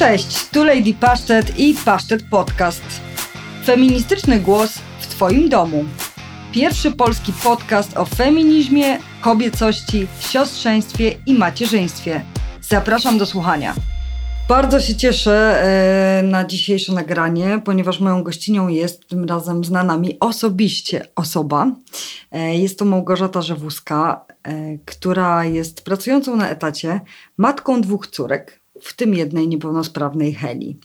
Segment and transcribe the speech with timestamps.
[0.00, 2.82] Cześć, tu Lady Pasztet i Pasztet Podcast.
[3.64, 5.84] Feministyczny głos w Twoim domu.
[6.52, 12.24] Pierwszy polski podcast o feminizmie, kobiecości, siostrzeństwie i macierzyństwie.
[12.60, 13.74] Zapraszam do słuchania.
[14.48, 20.20] Bardzo się cieszę e, na dzisiejsze nagranie, ponieważ moją gościnią jest tym razem znana mi
[20.20, 21.72] osobiście osoba.
[22.32, 27.00] E, jest to Małgorzata Żewuska, e, która jest pracującą na etacie,
[27.36, 30.78] matką dwóch córek, w tym jednej niepełnosprawnej Heli.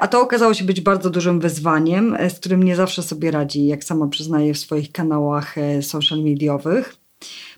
[0.00, 3.84] A to okazało się być bardzo dużym wyzwaniem, z którym nie zawsze sobie radzi, jak
[3.84, 6.96] sama przyznaje w swoich kanałach social mediowych.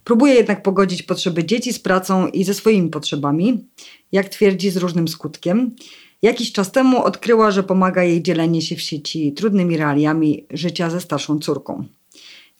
[0.04, 3.68] Próbuje jednak pogodzić potrzeby dzieci z pracą i ze swoimi potrzebami,
[4.12, 5.76] jak twierdzi, z różnym skutkiem.
[6.22, 11.00] Jakiś czas temu odkryła, że pomaga jej dzielenie się w sieci trudnymi realiami życia ze
[11.00, 11.84] starszą córką.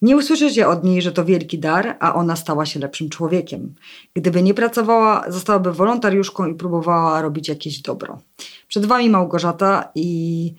[0.01, 3.75] Nie usłyszycie od niej, że to wielki dar, a ona stała się lepszym człowiekiem.
[4.13, 8.19] Gdyby nie pracowała, zostałaby wolontariuszką i próbowała robić jakieś dobro.
[8.67, 10.53] Przed Wami Małgorzata i.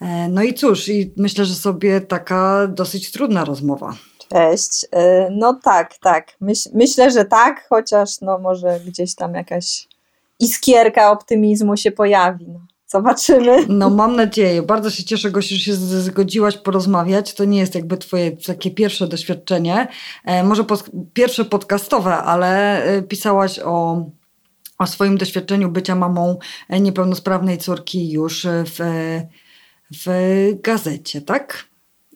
[0.00, 3.94] E, no i cóż, i myślę, że sobie taka dosyć trudna rozmowa.
[4.28, 4.86] Cześć.
[4.92, 6.36] E, no tak, tak.
[6.40, 9.88] Myśl, myślę, że tak, chociaż no może gdzieś tam jakaś
[10.40, 12.46] iskierka optymizmu się pojawi.
[12.48, 12.60] No.
[12.86, 13.66] Zobaczymy.
[13.68, 14.62] No mam nadzieję.
[14.62, 17.34] Bardzo się cieszę, Gosiu, że się zgodziłaś porozmawiać.
[17.34, 19.88] To nie jest jakby twoje takie pierwsze doświadczenie.
[20.24, 24.04] E, może pod, pierwsze podcastowe, ale e, pisałaś o,
[24.78, 26.38] o swoim doświadczeniu bycia mamą
[26.70, 28.80] niepełnosprawnej córki już w,
[30.04, 30.08] w
[30.62, 31.64] gazecie, tak?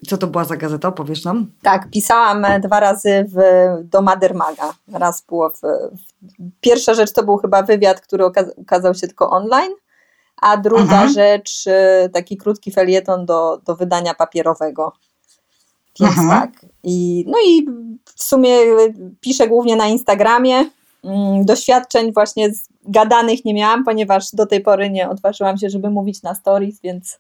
[0.07, 0.89] Co to była za gazeta?
[0.89, 1.53] Opowiesz nam?
[1.63, 3.39] Tak, pisałam dwa razy w,
[3.85, 4.75] do Madermaga.
[4.93, 6.19] Raz było w, w,
[6.61, 8.25] Pierwsza rzecz to był chyba wywiad, który
[8.57, 9.73] ukazał się tylko online,
[10.41, 11.09] a druga Aha.
[11.09, 14.93] rzecz y, taki krótki felieton do, do wydania papierowego.
[16.01, 16.41] Więc Aha.
[16.41, 16.67] tak.
[16.83, 17.67] I, no i
[18.15, 18.51] w sumie
[19.21, 20.71] piszę głównie na Instagramie.
[21.05, 22.51] Mm, doświadczeń właśnie
[22.85, 27.19] gadanych nie miałam, ponieważ do tej pory nie odważyłam się, żeby mówić na stories, więc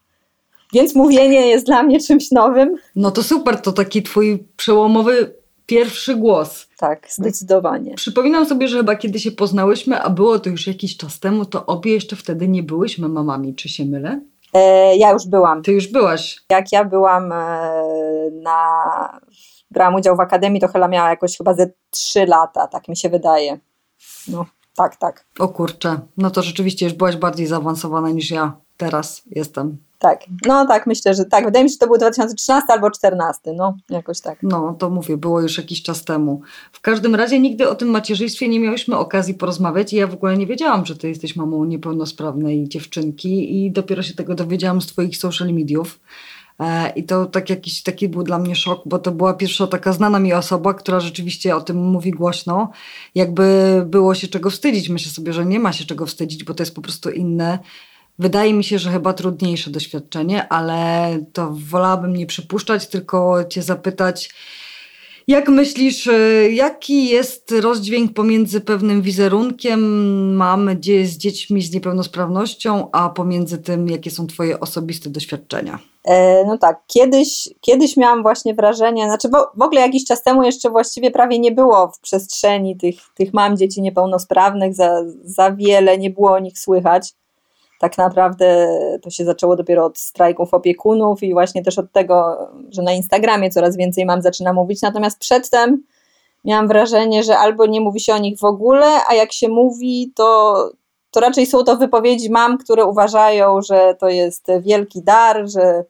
[0.72, 2.76] więc mówienie jest dla mnie czymś nowym.
[2.96, 5.34] No to super, to taki twój przełomowy
[5.68, 6.68] pierwszy głos.
[6.76, 7.94] Tak, zdecydowanie.
[7.94, 11.66] Przypominam sobie, że chyba kiedy się poznałyśmy, a było to już jakiś czas temu, to
[11.66, 14.20] obie jeszcze wtedy nie byłyśmy mamami, czy się mylę?
[14.54, 15.62] E, ja już byłam.
[15.62, 16.40] Ty już byłaś.
[16.50, 17.72] Jak ja byłam e,
[18.32, 18.58] na.
[19.70, 23.08] Brałam udział w akademii, to Hela miała jakoś chyba ze trzy lata, tak mi się
[23.08, 23.58] wydaje.
[24.28, 24.46] No,
[24.76, 25.26] tak, tak.
[25.38, 29.76] O kurczę, no to rzeczywiście już byłaś bardziej zaawansowana niż ja teraz jestem.
[29.98, 31.44] Tak, no tak, myślę, że tak.
[31.44, 34.38] Wydaje mi się, że to był 2013 albo 2014, no jakoś tak.
[34.42, 36.40] No, to mówię, było już jakiś czas temu.
[36.72, 40.36] W każdym razie nigdy o tym macierzyństwie nie miałyśmy okazji porozmawiać i ja w ogóle
[40.36, 45.16] nie wiedziałam, że ty jesteś mamą niepełnosprawnej dziewczynki i dopiero się tego dowiedziałam z twoich
[45.16, 46.00] social mediów.
[46.60, 49.92] E, I to tak jakiś taki był dla mnie szok, bo to była pierwsza taka
[49.92, 52.70] znana mi osoba, która rzeczywiście o tym mówi głośno.
[53.14, 54.88] Jakby było się czego wstydzić.
[54.88, 57.58] Myślę sobie, że nie ma się czego wstydzić, bo to jest po prostu inne
[58.18, 64.30] Wydaje mi się, że chyba trudniejsze doświadczenie, ale to wolałabym nie przypuszczać, tylko Cię zapytać,
[65.28, 69.80] jak myślisz, y, jaki jest rozdźwięk pomiędzy pewnym wizerunkiem
[70.36, 75.78] mamy z dziećmi z niepełnosprawnością, a pomiędzy tym, jakie są Twoje osobiste doświadczenia?
[76.04, 80.70] E, no tak, kiedyś, kiedyś miałam właśnie wrażenie, znaczy w ogóle jakiś czas temu jeszcze
[80.70, 86.10] właściwie prawie nie było w przestrzeni tych, tych mam dzieci niepełnosprawnych, za, za wiele nie
[86.10, 87.14] było o nich słychać
[87.78, 88.68] tak naprawdę
[89.02, 93.50] to się zaczęło dopiero od strajków opiekunów i właśnie też od tego, że na Instagramie
[93.50, 94.82] coraz więcej mam zaczyna mówić.
[94.82, 95.82] Natomiast przedtem
[96.44, 100.12] miałam wrażenie, że albo nie mówi się o nich w ogóle, a jak się mówi,
[100.14, 100.54] to,
[101.10, 105.84] to raczej są to wypowiedzi mam, które uważają, że to jest wielki dar, że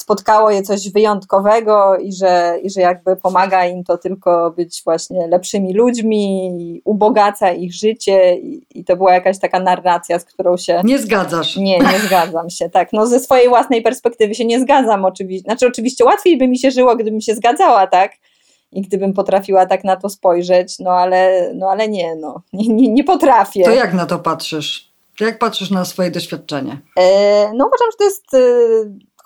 [0.00, 5.26] spotkało je coś wyjątkowego i że, i że jakby pomaga im to tylko być właśnie
[5.26, 10.56] lepszymi ludźmi, i ubogaca ich życie i, i, to była jakaś taka narracja, z którą
[10.56, 10.80] się...
[10.84, 11.56] Nie zgadzasz.
[11.56, 12.92] Nie, nie zgadzam się, tak.
[12.92, 15.44] No ze swojej własnej perspektywy się nie zgadzam oczywiście.
[15.44, 18.12] Znaczy oczywiście łatwiej by mi się żyło, gdybym się zgadzała, tak?
[18.72, 22.42] I gdybym potrafiła tak na to spojrzeć, no ale, no ale nie, no.
[22.52, 23.64] Nie, nie, nie potrafię.
[23.64, 24.88] To jak na to patrzysz?
[25.20, 26.80] Jak patrzysz na swoje doświadczenie?
[26.96, 28.38] E, no uważam, że to jest e,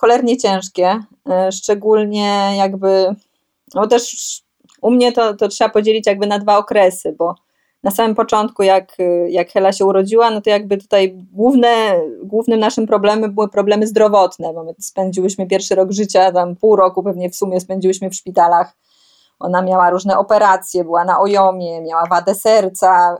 [0.02, 1.00] cholernie ciężkie,
[1.30, 3.14] e, szczególnie jakby,
[3.74, 4.16] no też
[4.82, 7.34] u mnie to, to trzeba podzielić jakby na dwa okresy, bo
[7.82, 8.96] na samym początku, jak,
[9.28, 14.52] jak Hela się urodziła, no to jakby tutaj główne, głównym naszym problemem były problemy zdrowotne,
[14.54, 18.72] bo my spędziłyśmy pierwszy rok życia, tam pół roku pewnie w sumie spędziłyśmy w szpitalach.
[19.40, 23.18] Ona miała różne operacje, była na ojomie, miała wadę serca,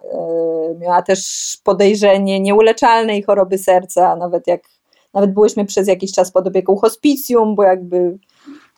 [0.68, 1.20] yy, miała też
[1.64, 4.60] podejrzenie nieuleczalnej choroby serca, nawet jak
[5.14, 8.18] nawet byłyśmy przez jakiś czas pod opieką hospicjum, bo jakby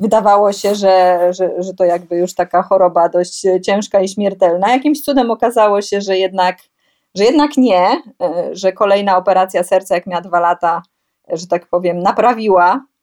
[0.00, 4.72] wydawało się, że, że, że to jakby już taka choroba dość ciężka i śmiertelna.
[4.72, 6.58] Jakimś cudem okazało się, że jednak
[7.16, 8.02] że jednak nie,
[8.52, 10.82] że kolejna operacja serca, jak miała dwa lata,
[11.28, 12.93] że tak powiem, naprawiła E,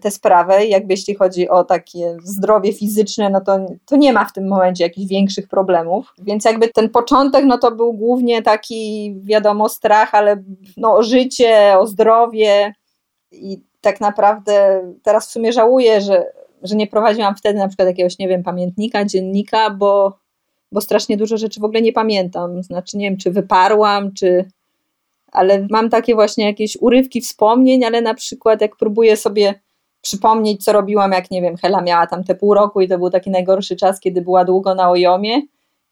[0.00, 0.66] tę sprawę.
[0.66, 4.84] Jakby jeśli chodzi o takie zdrowie fizyczne, no to, to nie ma w tym momencie
[4.84, 6.14] jakichś większych problemów.
[6.18, 10.42] Więc jakby ten początek, no to był głównie taki, wiadomo, strach, ale
[10.76, 12.74] no, o życie, o zdrowie
[13.32, 16.24] i tak naprawdę teraz w sumie żałuję, że,
[16.62, 20.18] że nie prowadziłam wtedy na przykład jakiegoś, nie wiem, pamiętnika, dziennika, bo,
[20.72, 22.62] bo strasznie dużo rzeczy w ogóle nie pamiętam.
[22.62, 24.44] Znaczy, nie wiem, czy wyparłam, czy,
[25.32, 29.54] ale mam takie właśnie jakieś urywki wspomnień, ale na przykład jak próbuję sobie
[30.00, 33.10] przypomnieć, co robiłam, jak nie wiem, Hela miała tam te pół roku i to był
[33.10, 35.42] taki najgorszy czas, kiedy była długo na ojomie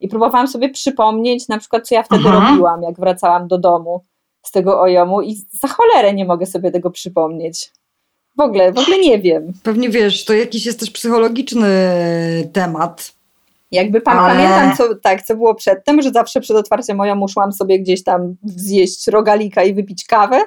[0.00, 2.48] i próbowałam sobie przypomnieć na przykład, co ja wtedy Aha.
[2.48, 4.04] robiłam, jak wracałam do domu
[4.42, 7.72] z tego ojomu i za cholerę nie mogę sobie tego przypomnieć.
[8.36, 9.52] W ogóle, w ogóle nie wiem.
[9.62, 11.68] Pewnie wiesz, to jakiś jest też psychologiczny
[12.52, 13.12] temat,
[13.70, 14.34] jakby pa Ale...
[14.34, 18.36] pamiętam, co, tak, co było przedtem, że zawsze przed otwarciem moją szłam sobie gdzieś tam
[18.44, 20.40] zjeść rogalika i wypić kawę,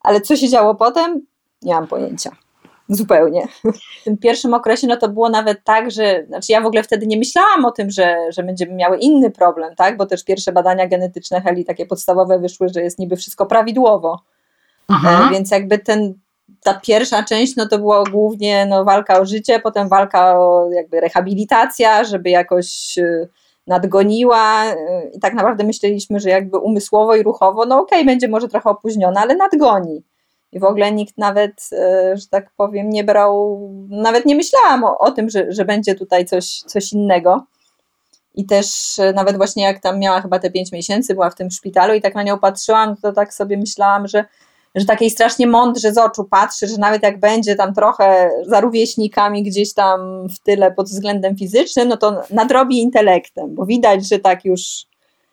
[0.00, 1.26] ale co się działo potem,
[1.62, 2.30] nie mam pojęcia.
[2.88, 3.48] Zupełnie.
[4.00, 7.06] W tym pierwszym okresie no to było nawet tak, że znaczy ja w ogóle wtedy
[7.06, 9.96] nie myślałam o tym, że, że będziemy miały inny problem, tak?
[9.96, 14.22] Bo też pierwsze badania genetyczne Heli takie podstawowe wyszły, że jest niby wszystko prawidłowo.
[14.88, 15.28] Aha.
[15.28, 16.14] E, więc jakby ten
[16.64, 21.00] ta pierwsza część no to była głównie no, walka o życie, potem walka o jakby
[21.00, 23.28] rehabilitacja, żeby jakoś y,
[23.66, 24.76] nadgoniła y,
[25.14, 28.70] i tak naprawdę myśleliśmy, że jakby umysłowo i ruchowo, no okej, okay, będzie może trochę
[28.70, 30.02] opóźniona, ale nadgoni.
[30.52, 34.98] I w ogóle nikt nawet, y, że tak powiem, nie brał, nawet nie myślałam o,
[34.98, 37.44] o tym, że, że będzie tutaj coś, coś innego.
[38.34, 41.94] I też nawet właśnie jak tam miała chyba te pięć miesięcy, była w tym szpitalu
[41.94, 44.24] i tak na nią patrzyłam, to tak sobie myślałam, że
[44.74, 49.42] że takiej strasznie mądrze z oczu patrzy, że nawet jak będzie tam trochę za rówieśnikami
[49.42, 54.44] gdzieś tam w tyle pod względem fizycznym, no to nadrobi intelektem, bo widać, że tak
[54.44, 54.86] już,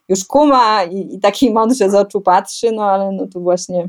[0.10, 3.88] już kuma i, i taki mądrze z oczu patrzy, no ale no tu właśnie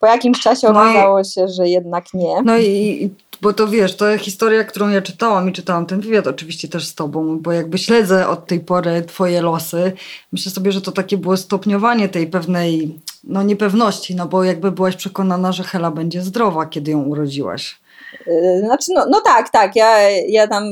[0.00, 2.42] po jakimś czasie okazało no i, się, że jednak nie.
[2.42, 3.10] No i,
[3.42, 6.94] bo to wiesz, to historia, którą ja czytałam i czytałam ten wywiad oczywiście też z
[6.94, 9.92] tobą, bo jakby śledzę od tej pory twoje losy.
[10.32, 14.96] Myślę sobie, że to takie było stopniowanie tej pewnej, no niepewności, no bo jakby byłaś
[14.96, 17.80] przekonana, że Hela będzie zdrowa, kiedy ją urodziłaś.
[18.26, 19.76] Yy, znaczy, no, no tak, tak.
[19.76, 20.64] Ja, ja tam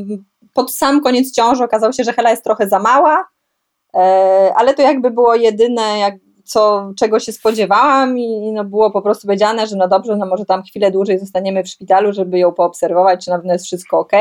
[0.54, 3.28] pod sam koniec ciąży okazało się, że Hela jest trochę za mała,
[3.94, 4.00] yy,
[4.56, 6.14] ale to jakby było jedyne, jak,
[6.46, 10.44] co, czego się spodziewałam i no było po prostu powiedziane, że no dobrze, no może
[10.44, 14.12] tam chwilę dłużej zostaniemy w szpitalu, żeby ją poobserwować, czy na pewno jest wszystko ok.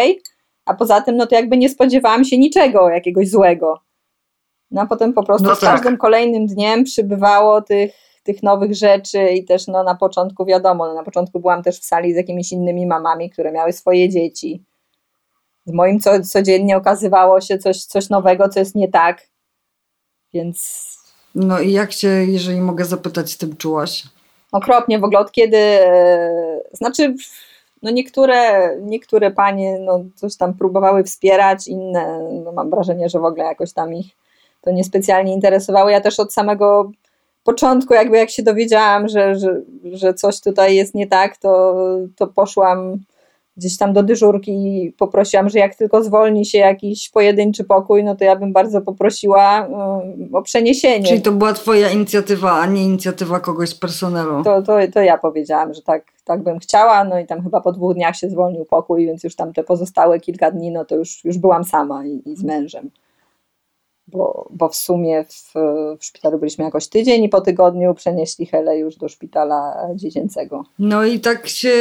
[0.65, 3.79] A poza tym, no to jakby nie spodziewałam się niczego jakiegoś złego.
[4.71, 5.71] No a potem po prostu no z tak.
[5.71, 7.93] każdym kolejnym dniem przybywało tych,
[8.23, 11.85] tych nowych rzeczy i też no na początku wiadomo, no na początku byłam też w
[11.85, 14.63] sali z jakimiś innymi mamami, które miały swoje dzieci.
[15.65, 19.27] Z moim co, codziennie okazywało się coś, coś nowego, co jest nie tak.
[20.33, 20.85] Więc
[21.35, 24.03] no i jak się, jeżeli mogę zapytać, z tym czułaś?
[24.51, 27.15] Okropnie, w ogóle od kiedy, e, znaczy
[27.81, 33.25] no niektóre, niektóre panie no coś tam próbowały wspierać, inne no mam wrażenie, że w
[33.25, 34.07] ogóle jakoś tam ich
[34.61, 35.89] to niespecjalnie interesowało.
[35.89, 36.91] Ja też od samego
[37.43, 41.75] początku, jakby jak się dowiedziałam, że, że, że coś tutaj jest nie tak, to,
[42.15, 42.97] to poszłam
[43.57, 48.15] gdzieś tam do dyżurki i poprosiłam, że jak tylko zwolni się jakiś pojedynczy pokój, no
[48.15, 51.05] to ja bym bardzo poprosiła um, o przeniesienie.
[51.05, 54.43] Czyli to była twoja inicjatywa, a nie inicjatywa kogoś z personelu.
[54.43, 57.71] To, to, to ja powiedziałam, że tak, tak bym chciała, no i tam chyba po
[57.71, 61.25] dwóch dniach się zwolnił pokój, więc już tam te pozostałe kilka dni, no to już,
[61.25, 62.89] już byłam sama i, i z mężem
[64.07, 65.53] bo, bo w sumie w,
[65.99, 70.63] w szpitalu byliśmy jakoś tydzień i po tygodniu przenieśli Helę już do szpitala dziecięcego.
[70.79, 71.71] No i tak się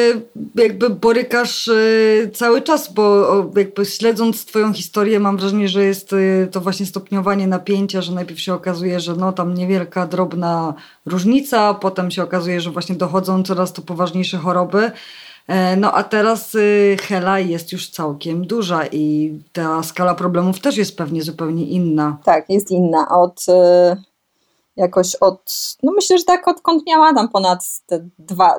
[0.55, 3.25] jakby borykasz y, cały czas, bo
[3.57, 8.41] jakby śledząc twoją historię mam wrażenie, że jest y, to właśnie stopniowanie napięcia, że najpierw
[8.41, 10.75] się okazuje, że no tam niewielka, drobna
[11.07, 14.91] różnica, potem się okazuje, że właśnie dochodzą coraz to poważniejsze choroby.
[15.49, 20.77] E, no a teraz y, Hela jest już całkiem duża i ta skala problemów też
[20.77, 22.19] jest pewnie zupełnie inna.
[22.25, 23.09] Tak, jest inna.
[23.09, 24.03] Od y,
[24.77, 27.65] jakoś od, no myślę, że tak odkąd miała tam ponad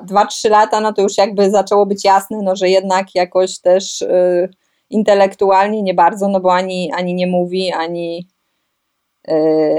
[0.06, 4.48] 2-3 lata, no to już jakby zaczęło być jasne, no że jednak jakoś też y,
[4.90, 8.28] intelektualnie nie bardzo, no bo ani, ani nie mówi, ani,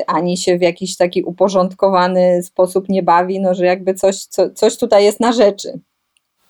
[0.08, 4.78] ani się w jakiś taki uporządkowany sposób nie bawi, no że jakby coś, co, coś
[4.78, 5.80] tutaj jest na rzeczy.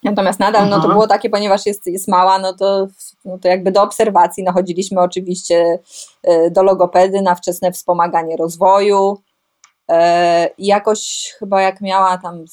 [0.10, 2.88] Natomiast nadal no to było takie, ponieważ jest, jest mała, no to,
[3.26, 5.80] no to jakby do obserwacji no chodziliśmy oczywiście
[6.24, 9.18] e, do logopedy na wczesne wspomaganie rozwoju.
[9.90, 12.46] E, I jakoś chyba jak miała tam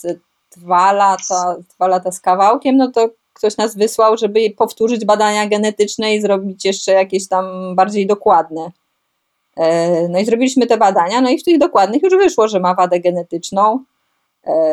[0.56, 6.14] dwa lata, dwa lata z kawałkiem, no to ktoś nas wysłał, żeby powtórzyć badania genetyczne
[6.14, 8.70] i zrobić jeszcze jakieś tam bardziej dokładne.
[9.56, 12.74] E, no i zrobiliśmy te badania, no i w tych dokładnych już wyszło, że ma
[12.74, 13.84] wadę genetyczną,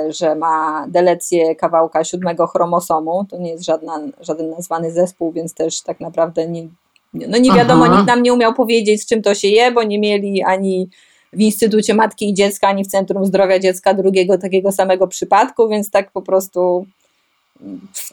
[0.09, 3.25] że ma delecję kawałka siódmego chromosomu.
[3.29, 6.67] To nie jest żadna, żaden nazwany zespół, więc też tak naprawdę nie,
[7.13, 7.95] no nie wiadomo, Aha.
[7.95, 10.89] nikt nam nie umiał powiedzieć, z czym to się je, bo nie mieli ani
[11.33, 15.91] w Instytucie Matki i Dziecka, ani w Centrum Zdrowia Dziecka drugiego takiego samego przypadku, więc
[15.91, 16.85] tak po prostu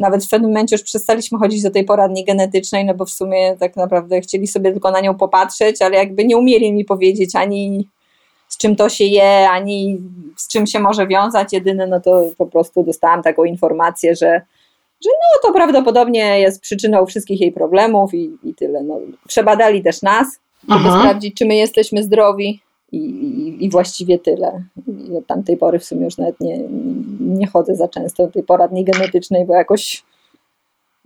[0.01, 3.57] nawet w pewnym momencie już przestaliśmy chodzić do tej poradni genetycznej, no bo w sumie
[3.57, 7.89] tak naprawdę chcieli sobie tylko na nią popatrzeć, ale jakby nie umieli mi powiedzieć ani
[8.49, 9.99] z czym to się je, ani
[10.37, 11.53] z czym się może wiązać.
[11.53, 14.27] Jedyne, no to po prostu dostałam taką informację, że,
[15.05, 18.83] że no to prawdopodobnie jest przyczyną wszystkich jej problemów i, i tyle.
[18.83, 20.27] No, przebadali też nas,
[20.69, 21.01] żeby Aha.
[21.01, 22.61] sprawdzić, czy my jesteśmy zdrowi
[22.93, 24.63] i, i, i, właściwie tyle.
[25.11, 26.59] I od tamtej pory w sumie już nawet nie,
[27.21, 30.05] nie chodzę za często do tej poradni genetycznej, bo jakoś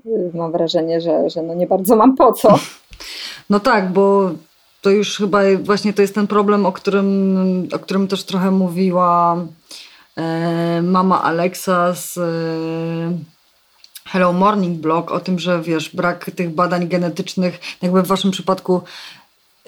[0.06, 2.58] y, mam wrażenie, że, że no nie bardzo mam po co.
[3.50, 4.30] No tak, bo
[4.82, 9.46] to już chyba właśnie to jest ten problem, o którym, o którym też trochę mówiła
[10.16, 12.22] e, mama Alexa z e,
[14.04, 18.82] Hello Morning Blog, o tym, że wiesz, brak tych badań genetycznych, jakby w waszym przypadku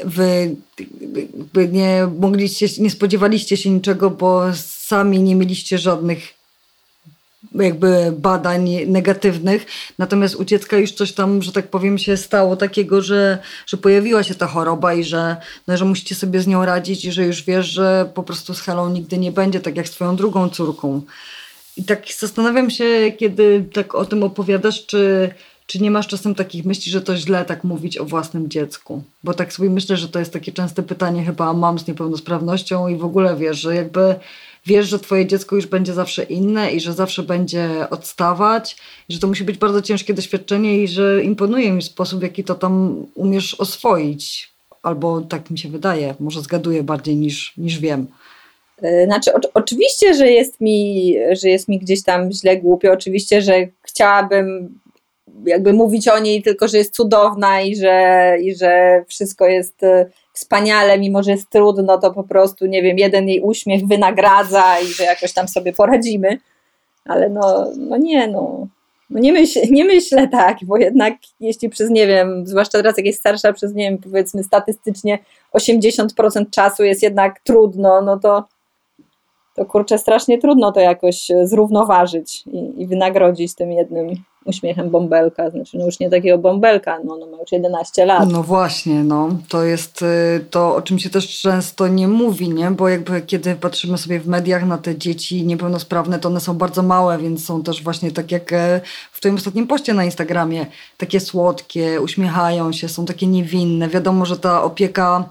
[0.05, 0.57] wy
[1.73, 6.44] nie mogliście, nie spodziewaliście się niczego, bo sami nie mieliście żadnych
[7.55, 9.67] jakby badań negatywnych,
[9.99, 14.23] natomiast u dziecka już coś tam, że tak powiem, się stało takiego, że, że pojawiła
[14.23, 17.43] się ta choroba i że, no, że musicie sobie z nią radzić i że już
[17.43, 21.03] wiesz, że po prostu z Helą nigdy nie będzie, tak jak z twoją drugą córką.
[21.77, 25.31] I tak zastanawiam się, kiedy tak o tym opowiadasz, czy
[25.67, 29.03] czy nie masz czasem takich myśli, że to źle tak mówić o własnym dziecku?
[29.25, 32.97] Bo tak sobie myślę, że to jest takie częste pytanie chyba mam z niepełnosprawnością i
[32.97, 34.15] w ogóle wiesz, że jakby
[34.67, 38.77] wiesz, że twoje dziecko już będzie zawsze inne i że zawsze będzie odstawać,
[39.09, 42.55] że to musi być bardzo ciężkie doświadczenie i że imponuje mi sposób, w jaki to
[42.55, 44.55] tam umiesz oswoić.
[44.83, 48.07] Albo tak mi się wydaje, może zgaduję bardziej niż, niż wiem.
[48.83, 53.43] E, znaczy, o, oczywiście, że jest, mi, że jest mi gdzieś tam źle głupio, oczywiście,
[53.43, 54.79] że chciałabym
[55.47, 60.11] jakby mówić o niej tylko, że jest cudowna i że, i że wszystko jest e,
[60.35, 64.87] wspaniale, mimo że jest trudno, to po prostu, nie wiem, jeden jej uśmiech wynagradza i
[64.87, 66.39] że jakoś tam sobie poradzimy.
[67.05, 68.67] Ale no, no nie, no.
[69.11, 73.07] No nie, myśl, nie myślę tak, bo jednak jeśli przez, nie wiem, zwłaszcza teraz jak
[73.07, 75.19] jest starsza, przez, nie wiem, powiedzmy statystycznie
[75.55, 78.45] 80% czasu jest jednak trudno, no to,
[79.55, 84.09] to kurczę, strasznie trudno to jakoś zrównoważyć i, i wynagrodzić tym jednym
[84.45, 88.29] uśmiechem bąbelka, znaczy no już nie takiego bąbelka, no, no ma już 11 lat.
[88.33, 92.71] No właśnie, no to jest y, to, o czym się też często nie mówi, nie?
[92.71, 96.83] Bo jakby kiedy patrzymy sobie w mediach na te dzieci niepełnosprawne, to one są bardzo
[96.83, 98.81] małe, więc są też właśnie tak jak e,
[99.13, 100.67] w twoim ostatnim poście na Instagramie,
[100.99, 103.89] takie słodkie, uśmiechają się, są takie niewinne.
[103.89, 105.29] Wiadomo, że ta opieka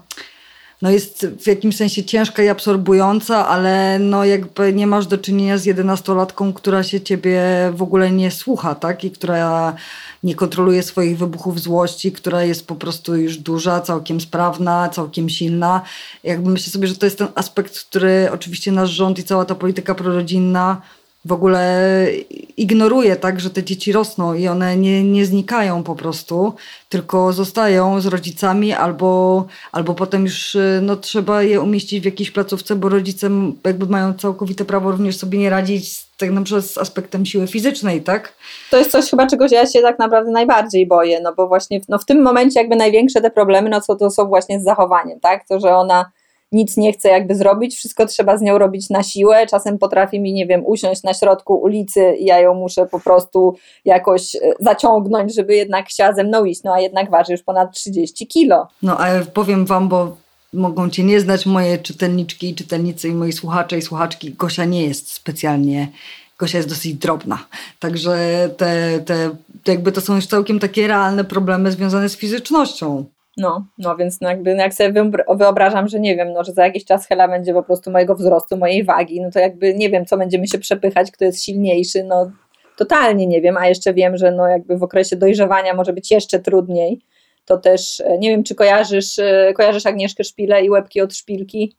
[0.82, 5.58] no jest w jakimś sensie ciężka i absorbująca, ale no jakby nie masz do czynienia
[5.58, 7.42] z jedenastolatką, która się ciebie
[7.74, 9.04] w ogóle nie słucha, tak?
[9.04, 9.74] I która
[10.22, 15.82] nie kontroluje swoich wybuchów złości, która jest po prostu już duża, całkiem sprawna, całkiem silna.
[16.24, 19.54] Jakby myślę sobie, że to jest ten aspekt, który oczywiście nasz rząd i cała ta
[19.54, 20.82] polityka prorodzinna
[21.24, 22.06] w ogóle
[22.56, 26.54] ignoruje tak, że te dzieci rosną i one nie, nie znikają po prostu,
[26.88, 32.76] tylko zostają z rodzicami albo, albo potem już no, trzeba je umieścić w jakiejś placówce,
[32.76, 33.30] bo rodzice
[33.64, 37.46] jakby mają całkowite prawo również sobie nie radzić z, tak na przykład z aspektem siły
[37.46, 38.32] fizycznej, tak?
[38.70, 41.98] To jest coś chyba, czego ja się tak naprawdę najbardziej boję, no bo właśnie no,
[41.98, 45.48] w tym momencie jakby największe te problemy, no co to są właśnie z zachowaniem, tak?
[45.48, 46.10] To, że ona
[46.54, 50.32] nic nie chce jakby zrobić, wszystko trzeba z nią robić na siłę, czasem potrafi mi,
[50.32, 55.34] nie wiem, usiąść na środku ulicy i ja ją muszę po prostu jakoś e, zaciągnąć,
[55.34, 58.68] żeby jednak chciała ze mną iść, no a jednak waży już ponad 30 kilo.
[58.82, 60.16] No a powiem Wam, bo
[60.52, 64.84] mogą Cię nie znać moje czytelniczki i czytelnicy i moi słuchacze i słuchaczki, Gosia nie
[64.84, 65.88] jest specjalnie
[66.38, 67.46] Gosia jest dosyć drobna.
[67.78, 73.04] Także te, te, te jakby to są już całkiem takie realne problemy związane z fizycznością.
[73.36, 76.64] No, no więc no jakby no jak sobie wyobrażam, że nie wiem, no, że za
[76.64, 80.06] jakiś czas Hela będzie po prostu mojego wzrostu, mojej wagi, no to jakby nie wiem,
[80.06, 82.30] co będziemy się przepychać, kto jest silniejszy, no
[82.76, 86.38] totalnie nie wiem, a jeszcze wiem, że no jakby w okresie dojrzewania może być jeszcze
[86.38, 87.00] trudniej,
[87.44, 91.76] to też e, nie wiem, czy kojarzysz, e, kojarzysz Agnieszkę Szpilę i łebki od szpilki?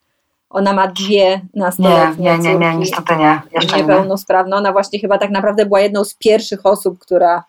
[0.50, 3.42] Ona ma dwie nastoletnie Nie, nie, nie, nie, niestety nie.
[3.54, 4.58] Jeszcze niepełnosprawna.
[4.58, 7.44] Ona właśnie chyba tak naprawdę była jedną z pierwszych osób, która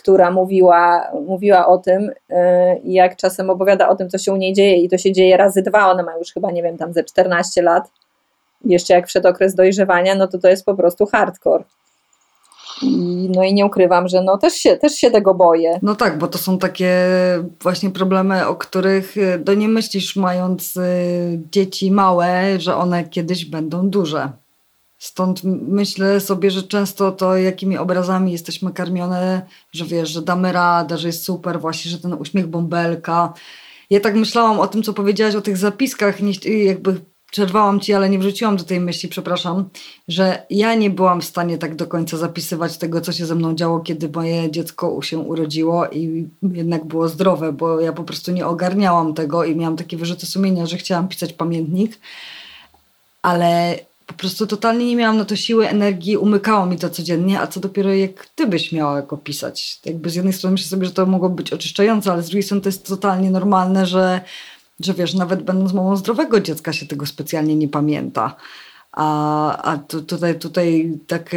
[0.00, 2.34] która mówiła, mówiła o tym y,
[2.84, 5.62] jak czasem opowiada o tym, co się u niej dzieje i to się dzieje razy
[5.62, 7.90] dwa, ona ma już chyba, nie wiem, tam ze 14 lat,
[8.64, 11.64] jeszcze jak wszedł okres dojrzewania, no to to jest po prostu hardcore.
[12.82, 15.78] I, no i nie ukrywam, że no też się, też się tego boję.
[15.82, 16.94] No tak, bo to są takie
[17.62, 20.74] właśnie problemy, o których do nie myślisz mając
[21.52, 24.32] dzieci małe, że one kiedyś będą duże.
[25.00, 29.42] Stąd myślę sobie, że często to, jakimi obrazami jesteśmy karmione,
[29.72, 33.32] że wiesz, że damy radę, że jest super, właśnie, że ten uśmiech bąbelka.
[33.90, 36.32] Ja tak myślałam o tym, co powiedziałaś o tych zapiskach, nie,
[36.64, 39.68] jakby przerwałam ci, ale nie wrzuciłam do tej myśli, przepraszam,
[40.08, 43.54] że ja nie byłam w stanie tak do końca zapisywać tego, co się ze mną
[43.54, 48.46] działo, kiedy moje dziecko się urodziło i jednak było zdrowe, bo ja po prostu nie
[48.46, 51.98] ogarniałam tego i miałam takie wyrzuty sumienia, że chciałam pisać pamiętnik,
[53.22, 53.78] ale
[54.10, 57.60] po prostu totalnie nie miałam na to siły, energii, umykało mi to codziennie, a co
[57.60, 59.80] dopiero jak ty byś miała go pisać.
[59.84, 62.60] Jakby z jednej strony myślę sobie, że to mogło być oczyszczające, ale z drugiej strony
[62.60, 64.20] to jest totalnie normalne, że,
[64.80, 68.36] że wiesz, nawet będąc mamą zdrowego dziecka się tego specjalnie nie pamięta.
[68.92, 71.34] A, a tu, tutaj, tutaj tak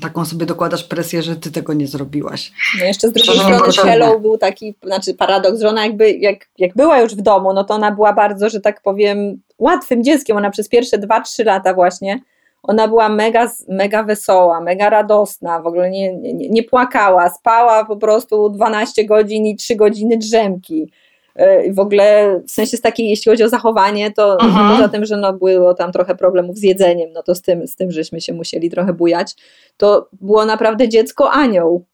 [0.00, 2.52] taką sobie dokładasz presję, że ty tego nie zrobiłaś.
[2.78, 6.74] No jeszcze z drugiej strony Hello był taki, znaczy paradoks, że ona jakby, jak, jak
[6.74, 10.36] była już w domu, no to ona była bardzo, że tak powiem, łatwym dzieckiem.
[10.36, 12.20] Ona przez pierwsze 2-3 lata właśnie,
[12.62, 17.96] ona była mega, mega wesoła, mega radosna, w ogóle nie, nie, nie płakała, spała po
[17.96, 20.90] prostu 12 godzin i 3 godziny drzemki.
[21.34, 24.76] E, w ogóle w sensie z takiej, jeśli chodzi o zachowanie, to mhm.
[24.76, 27.76] poza tym, że no było tam trochę problemów z jedzeniem, no to z tym, z
[27.76, 29.34] tym żeśmy się musieli trochę bujać,
[29.76, 31.84] to było naprawdę dziecko anioł.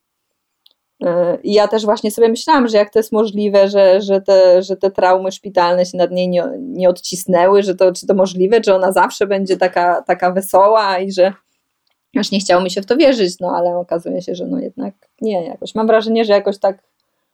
[1.03, 4.63] E, I ja też właśnie sobie myślałam, że jak to jest możliwe, że, że, te,
[4.63, 8.61] że te traumy szpitalne się nad niej nie, nie odcisnęły, że to, czy to możliwe,
[8.65, 11.33] że ona zawsze będzie taka, taka wesoła i że
[12.19, 14.93] aż nie chciało mi się w to wierzyć, no ale okazuje się, że no jednak
[15.21, 16.83] nie, jakoś mam wrażenie, że jakoś tak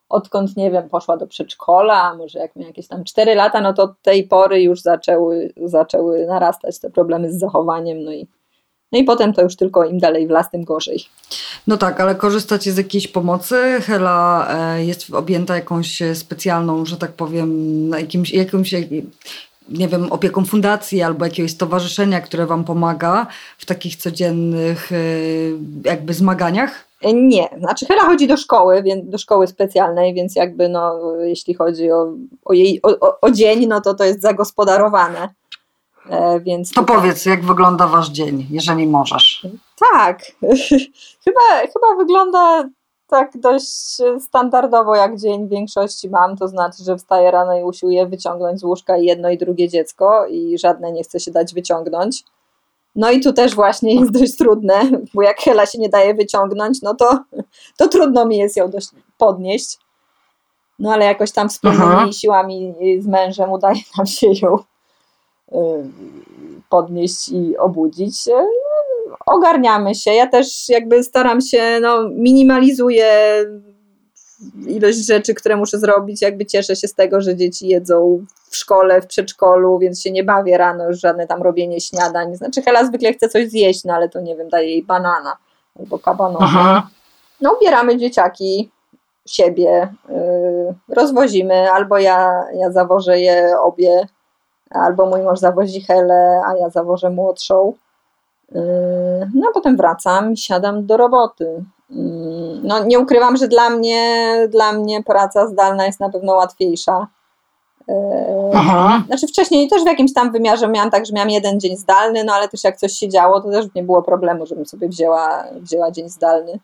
[0.09, 3.83] odkąd, nie wiem, poszła do przedszkola, może jak miała jakieś tam 4 lata, no to
[3.83, 8.27] od tej pory już zaczęły, zaczęły narastać te problemy z zachowaniem, no i,
[8.91, 11.05] no i potem to już tylko im dalej w las, tym gorzej.
[11.67, 13.55] No tak, ale korzystacie z jakiejś pomocy?
[13.81, 18.73] Hela e, jest objęta jakąś specjalną, że tak powiem, jakimś, jakimś
[19.69, 23.27] nie wiem, opieką fundacji albo jakiegoś stowarzyszenia, które wam pomaga
[23.57, 24.95] w takich codziennych e,
[25.83, 26.87] jakby zmaganiach?
[27.01, 31.53] E, nie, znaczy Hela chodzi do szkoły, więc, do szkoły specjalnej, więc jakby no, jeśli
[31.53, 32.13] chodzi o,
[32.45, 35.29] o jej o, o dzień, no to to jest zagospodarowane.
[36.09, 36.95] E, więc to tutaj...
[36.95, 39.47] powiedz, jak wygląda wasz dzień, jeżeli możesz.
[39.91, 40.21] Tak,
[41.25, 41.41] chyba,
[41.73, 42.69] chyba wygląda
[43.07, 48.05] tak dość standardowo, jak dzień w większości mam, to znaczy, że wstaję rano i usiłuję
[48.05, 52.23] wyciągnąć z łóżka jedno i drugie dziecko i żadne nie chce się dać wyciągnąć.
[52.95, 54.81] No i tu też właśnie jest dość trudne,
[55.13, 57.19] bo jak Hela się nie daje wyciągnąć, no to,
[57.77, 59.77] to trudno mi jest ją dość podnieść.
[60.79, 62.11] No ale jakoś tam wspólnymi Aha.
[62.11, 65.55] siłami z mężem udaje nam się ją y,
[66.69, 68.27] podnieść i obudzić.
[69.27, 70.11] Ogarniamy się.
[70.13, 73.43] Ja też jakby staram się, no, minimalizuję
[74.67, 76.21] ilość rzeczy, które muszę zrobić.
[76.21, 80.23] Jakby cieszę się z tego, że dzieci jedzą w szkole, w przedszkolu, więc się nie
[80.23, 82.35] bawię rano już żadne tam robienie śniadań.
[82.35, 85.37] Znaczy Hela zwykle chce coś zjeść, no ale to nie wiem, daję jej banana
[85.79, 86.87] albo kabanosa.
[87.41, 88.71] No ubieramy dzieciaki,
[89.27, 94.07] siebie, yy, rozwozimy, albo ja, ja zawożę je obie,
[94.69, 97.73] albo mój mąż zawozi Helę, a ja zawożę młodszą.
[98.51, 98.61] Yy,
[99.33, 101.63] no a potem wracam i siadam do roboty.
[101.89, 101.97] Yy,
[102.63, 107.07] no nie ukrywam, że dla mnie, dla mnie praca zdalna jest na pewno łatwiejsza
[108.53, 109.03] Aha.
[109.07, 112.33] Znaczy wcześniej też w jakimś tam wymiarze miałam tak, że miałam jeden dzień zdalny, no
[112.33, 115.91] ale też jak coś się działo, to też nie było problemu, żebym sobie wzięła, wzięła
[115.91, 116.59] dzień zdalny.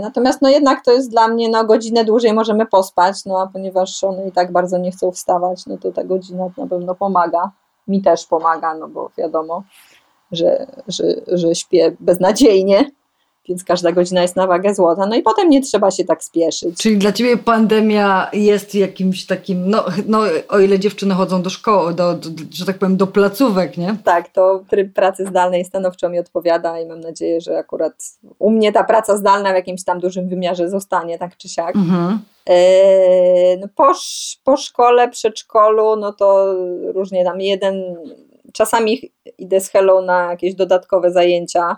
[0.00, 4.04] Natomiast no jednak to jest dla mnie, no godzinę dłużej możemy pospać, no a ponieważ
[4.04, 7.50] one i tak bardzo nie chcą wstawać, no to ta godzina na pewno pomaga.
[7.88, 9.62] Mi też pomaga, no bo wiadomo,
[10.32, 12.90] że, że, że śpię beznadziejnie
[13.50, 15.06] więc każda godzina jest na wagę złota.
[15.06, 16.78] No i potem nie trzeba się tak spieszyć.
[16.78, 21.94] Czyli dla ciebie pandemia jest jakimś takim, no, no o ile dziewczyny chodzą do szkoły,
[21.94, 23.96] do, do, że tak powiem, do placówek, nie?
[24.04, 27.92] Tak, to tryb pracy zdalnej stanowczo mi odpowiada i mam nadzieję, że akurat
[28.38, 31.76] u mnie ta praca zdalna w jakimś tam dużym wymiarze zostanie, tak czy siak.
[31.76, 32.18] Mhm.
[32.46, 33.92] E, no po,
[34.44, 36.54] po szkole, przedszkolu, no to
[36.92, 37.96] różnie tam jeden,
[38.52, 41.76] czasami idę z Hello na jakieś dodatkowe zajęcia,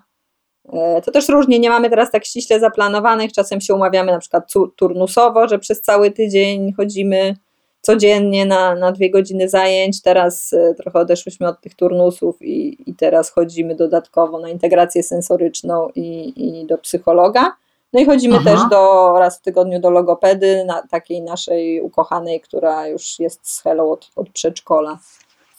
[0.68, 4.52] E, to też różnie, nie mamy teraz tak ściśle zaplanowanych, czasem się umawiamy na przykład
[4.76, 7.36] turnusowo, że przez cały tydzień chodzimy
[7.80, 12.94] codziennie na, na dwie godziny zajęć, teraz e, trochę odeszłyśmy od tych turnusów i, i
[12.94, 17.52] teraz chodzimy dodatkowo na integrację sensoryczną i, i do psychologa.
[17.92, 18.50] No i chodzimy Aha.
[18.50, 23.62] też do, raz w tygodniu do logopedy, na takiej naszej ukochanej, która już jest z
[23.62, 24.98] Hello od, od przedszkola.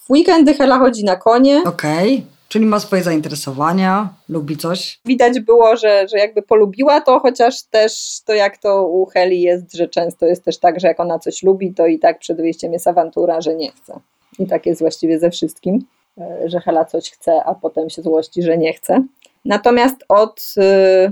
[0.08, 1.63] W weekendy Hela chodzi na konie.
[1.66, 2.13] Okej.
[2.13, 2.34] Okay.
[2.48, 5.00] Czyli ma swoje zainteresowania, lubi coś.
[5.06, 9.74] Widać było, że, że jakby polubiła to, chociaż też to jak to u Heli jest,
[9.74, 12.74] że często jest też tak, że jak ona coś lubi, to i tak przed wyjściem
[12.74, 14.00] jest awantura, że nie chce.
[14.39, 15.86] I tak jest właściwie ze wszystkim,
[16.18, 19.04] e, że Hela coś chce, a potem się złości, że nie chce.
[19.46, 21.12] Natomiast od, y,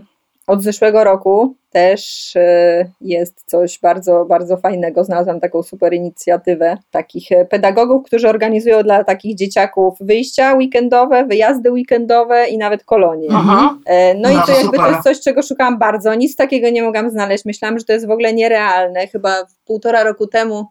[0.51, 5.03] od zeszłego roku też y, jest coś bardzo, bardzo fajnego.
[5.03, 11.71] Znalazłam taką super inicjatywę takich e, pedagogów, którzy organizują dla takich dzieciaków wyjścia weekendowe, wyjazdy
[11.71, 13.27] weekendowe i nawet kolonie.
[13.27, 13.81] Mhm.
[13.85, 14.91] E, No i No, to jakby to super.
[14.91, 16.15] jest coś, czego szukałam bardzo.
[16.15, 17.45] Nic takiego nie mogłam znaleźć.
[17.45, 19.07] Myślałam, że to jest w ogóle nierealne.
[19.07, 19.35] Chyba
[19.65, 20.65] półtora roku temu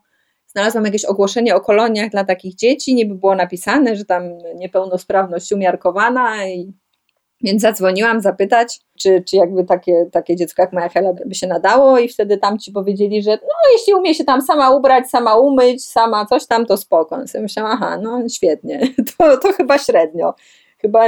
[0.47, 2.95] znalazłam jakieś ogłoszenie o koloniach dla takich dzieci.
[2.95, 4.23] Niby było napisane, że tam
[4.57, 6.73] niepełnosprawność umiarkowana i
[7.43, 11.99] więc zadzwoniłam zapytać, czy, czy jakby takie, takie dziecko jak moja Hela by się nadało
[11.99, 15.85] i wtedy tam ci powiedzieli, że no jeśli umie się tam sama ubrać, sama umyć,
[15.85, 17.17] sama coś tam, to spoko.
[17.17, 18.81] No myślałam, aha, no świetnie,
[19.19, 20.35] to, to chyba średnio.
[20.79, 21.05] Chyba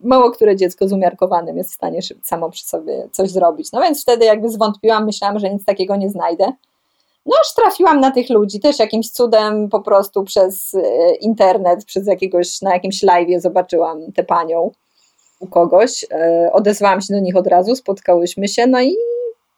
[0.00, 3.72] mało które dziecko z umiarkowanym jest w stanie samo przy sobie coś zrobić.
[3.72, 6.52] No więc wtedy jakby zwątpiłam, myślałam, że nic takiego nie znajdę.
[7.26, 12.06] No aż trafiłam na tych ludzi, też jakimś cudem po prostu przez e, internet, przez
[12.06, 14.70] jakiegoś, na jakimś live'ie zobaczyłam tę panią
[15.40, 18.96] u kogoś, e, odezwałam się do nich od razu, spotkałyśmy się, no i,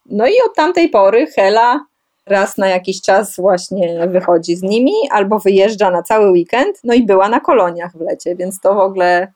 [0.07, 1.81] no i od tamtej pory Hela
[2.27, 7.03] raz na jakiś czas właśnie wychodzi z nimi, albo wyjeżdża na cały weekend, no i
[7.07, 9.33] była na koloniach w lecie, więc to w ogóle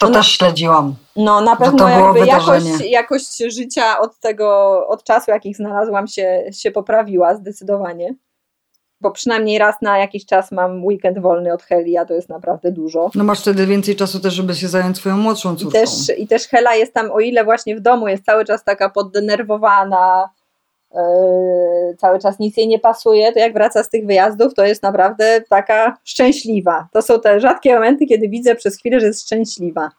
[0.00, 0.12] To No.
[0.12, 0.94] też śledziłam.
[1.16, 2.70] no na pewno jakby wydarzenie.
[2.70, 8.14] jakość, jakość życia od tego, od czasu jakich znalazłam się, się poprawiła zdecydowanie.
[9.00, 12.72] Bo przynajmniej raz na jakiś czas mam weekend wolny od Heli, a to jest naprawdę
[12.72, 13.10] dużo.
[13.14, 15.78] No masz wtedy więcej czasu też, żeby się zająć swoją młodszą I córką.
[15.78, 18.90] też, I też Hela jest tam, o ile właśnie w domu jest cały czas taka
[18.90, 20.28] poddenerwowana,
[20.94, 21.00] yy,
[21.98, 25.40] cały czas nic jej nie pasuje, to jak wraca z tych wyjazdów, to jest naprawdę
[25.48, 26.88] taka szczęśliwa.
[26.92, 29.90] To są te rzadkie momenty, kiedy widzę przez chwilę, że jest szczęśliwa.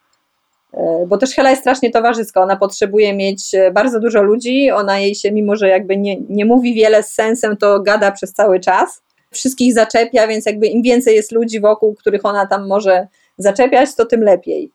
[0.74, 5.00] Yy, Bo też Hela jest strasznie towarzyska, ona potrzebuje mieć e, bardzo dużo ludzi, ona
[5.00, 8.60] jej się, mimo że jakby nie, nie mówi wiele z sensem, to gada przez cały
[8.60, 9.02] czas.
[9.32, 14.06] Wszystkich zaczepia, więc jakby im więcej jest ludzi wokół, których ona tam może zaczepiać, to
[14.06, 14.72] tym lepiej.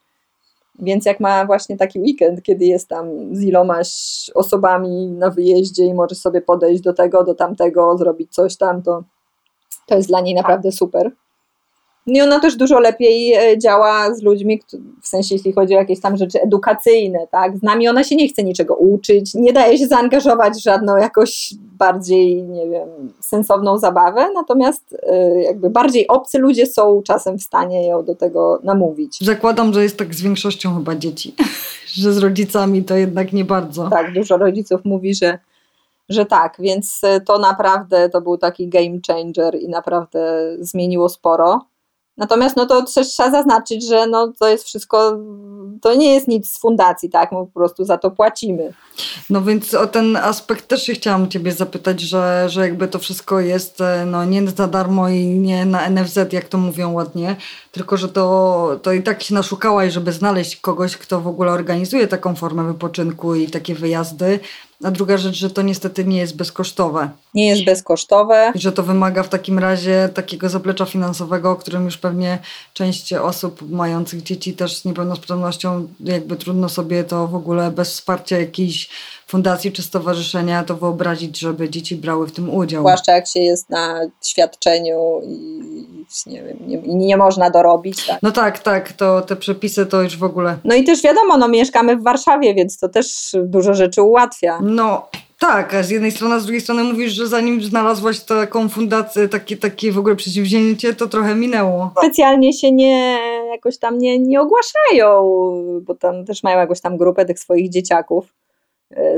[0.79, 3.91] Więc jak ma właśnie taki weekend, kiedy jest tam z ilomaś
[4.35, 9.05] osobami na wyjeździe i może sobie podejść do tego, do tamtego, zrobić coś tam, to,
[9.87, 11.11] to jest dla niej naprawdę super.
[12.07, 14.63] I ona też dużo lepiej e, działa z ludźmi,
[15.03, 17.57] w sensie jeśli chodzi o jakieś tam rzeczy edukacyjne, tak?
[17.57, 21.55] Z nami ona się nie chce niczego uczyć, nie daje się zaangażować w żadną jakoś
[21.79, 22.89] bardziej, nie wiem,
[23.21, 28.61] sensowną zabawę, natomiast e, jakby bardziej obcy ludzie są czasem w stanie ją do tego
[28.63, 29.19] namówić.
[29.21, 31.35] Zakładam, że jest tak z większością chyba dzieci,
[32.01, 33.91] że z rodzicami to jednak nie bardzo.
[33.91, 35.39] Tak, dużo rodziców mówi, że,
[36.09, 41.61] że tak, więc e, to naprawdę to był taki game changer i naprawdę zmieniło sporo.
[42.17, 45.19] Natomiast no to też trzeba zaznaczyć, że no to jest wszystko,
[45.83, 48.73] to nie jest nic z fundacji, tak, my po prostu za to płacimy.
[49.31, 53.41] No więc o ten aspekt też się chciałam Ciebie zapytać, że, że jakby to wszystko
[53.41, 57.37] jest e, no, nie za darmo i nie na NFZ, jak to mówią ładnie,
[57.73, 62.07] tylko że to, to i tak się naszukałaś, żeby znaleźć kogoś, kto w ogóle organizuje
[62.07, 64.41] taką formę wypoczynku i takie wyjazdy.
[64.85, 67.11] A druga rzecz, że to niestety nie jest bezkosztowe.
[67.35, 68.53] Nie jest bezkosztowe.
[68.55, 72.39] I że to wymaga w takim razie takiego zaplecza finansowego, o którym już pewnie
[72.73, 78.39] część osób mających dzieci też z niepełnosprawnością, jakby trudno sobie to w ogóle bez wsparcia
[78.39, 78.89] jakiejś
[79.27, 82.83] fundacji czy stowarzyszenia to wyobrazić, żeby dzieci brały w tym udział.
[82.83, 85.75] Zwłaszcza jak się jest na świadczeniu i
[86.27, 88.07] nie, wiem, nie, nie można dorobić.
[88.07, 88.19] Tak.
[88.23, 90.57] No tak, tak, to te przepisy to już w ogóle.
[90.65, 94.59] No i też wiadomo, no mieszkamy w Warszawie, więc to też dużo rzeczy ułatwia.
[94.63, 95.09] No
[95.39, 99.29] tak, a z jednej strony, a z drugiej strony mówisz, że zanim znalazłaś taką fundację,
[99.29, 101.91] takie, takie w ogóle przedsięwzięcie, to trochę minęło.
[101.99, 103.19] specjalnie się nie
[103.53, 105.31] jakoś tam nie, nie ogłaszają,
[105.83, 108.35] bo tam też mają jakąś tam grupę tych swoich dzieciaków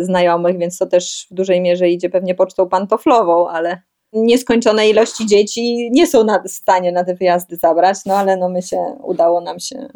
[0.01, 5.91] znajomych, więc to też w dużej mierze idzie pewnie pocztą pantoflową, ale nieskończone ilości dzieci
[5.93, 9.41] nie są na, w stanie na te wyjazdy zabrać, no ale no my się, udało
[9.41, 9.89] nam się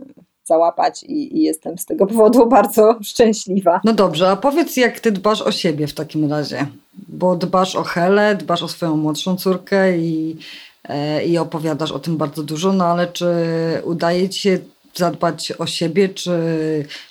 [0.44, 3.80] załapać i, i jestem z tego powodu bardzo szczęśliwa.
[3.85, 6.66] No dobrze, a powiedz jak ty dbasz o siebie w takim razie,
[7.09, 10.37] bo dbasz o Helę, dbasz o swoją młodszą córkę i,
[10.88, 13.26] e, i opowiadasz o tym bardzo dużo, no ale czy
[13.85, 14.59] udaje ci się
[14.94, 16.33] zadbać o siebie, czy,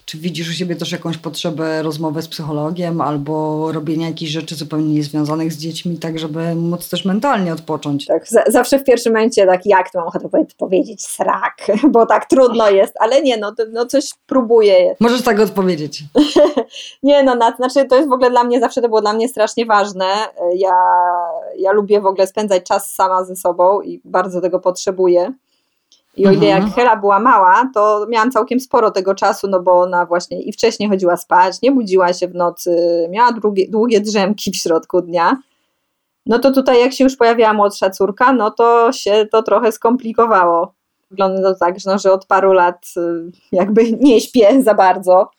[0.06, 4.94] czy widzisz u siebie też jakąś potrzebę rozmowy z psychologiem albo robienia jakichś rzeczy zupełnie
[4.94, 8.06] niezwiązanych z dziećmi, tak żeby móc też mentalnie odpocząć?
[8.06, 12.06] Tak, za, zawsze w pierwszym momencie tak, jak to mam ochotę powie- powiedzieć, srak, bo
[12.06, 14.96] tak trudno jest, ale nie, no, to, no coś próbuję.
[15.00, 16.04] Możesz tak odpowiedzieć.
[17.04, 19.30] Nie, no, na, znaczy to jest w ogóle dla mnie, zawsze to było dla mnie
[19.30, 20.06] strasznie ważne.
[20.56, 20.74] Ja,
[21.58, 25.34] ja lubię w ogóle spędzać czas sama ze sobą i bardzo tego potrzebuję.
[26.18, 26.74] I o ile jak mhm.
[26.74, 30.90] Hela była mała, to miałam całkiem sporo tego czasu, no bo ona właśnie i wcześniej
[30.90, 32.78] chodziła spać, nie budziła się w nocy,
[33.10, 35.38] miała długie, długie drzemki w środku dnia.
[36.26, 40.74] No to tutaj jak się już pojawiła młodsza córka, no to się to trochę skomplikowało.
[41.12, 45.30] Wygląda to tak, no, że od paru lat y, jakby nie śpię za bardzo.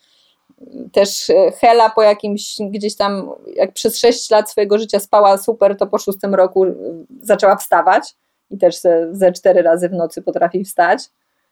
[0.92, 5.76] Też y, Hela po jakimś gdzieś tam, jak przez 6 lat swojego życia spała super,
[5.76, 6.74] to po szóstym roku y,
[7.22, 8.14] zaczęła wstawać
[8.50, 11.02] i też ze, ze cztery razy w nocy potrafi wstać.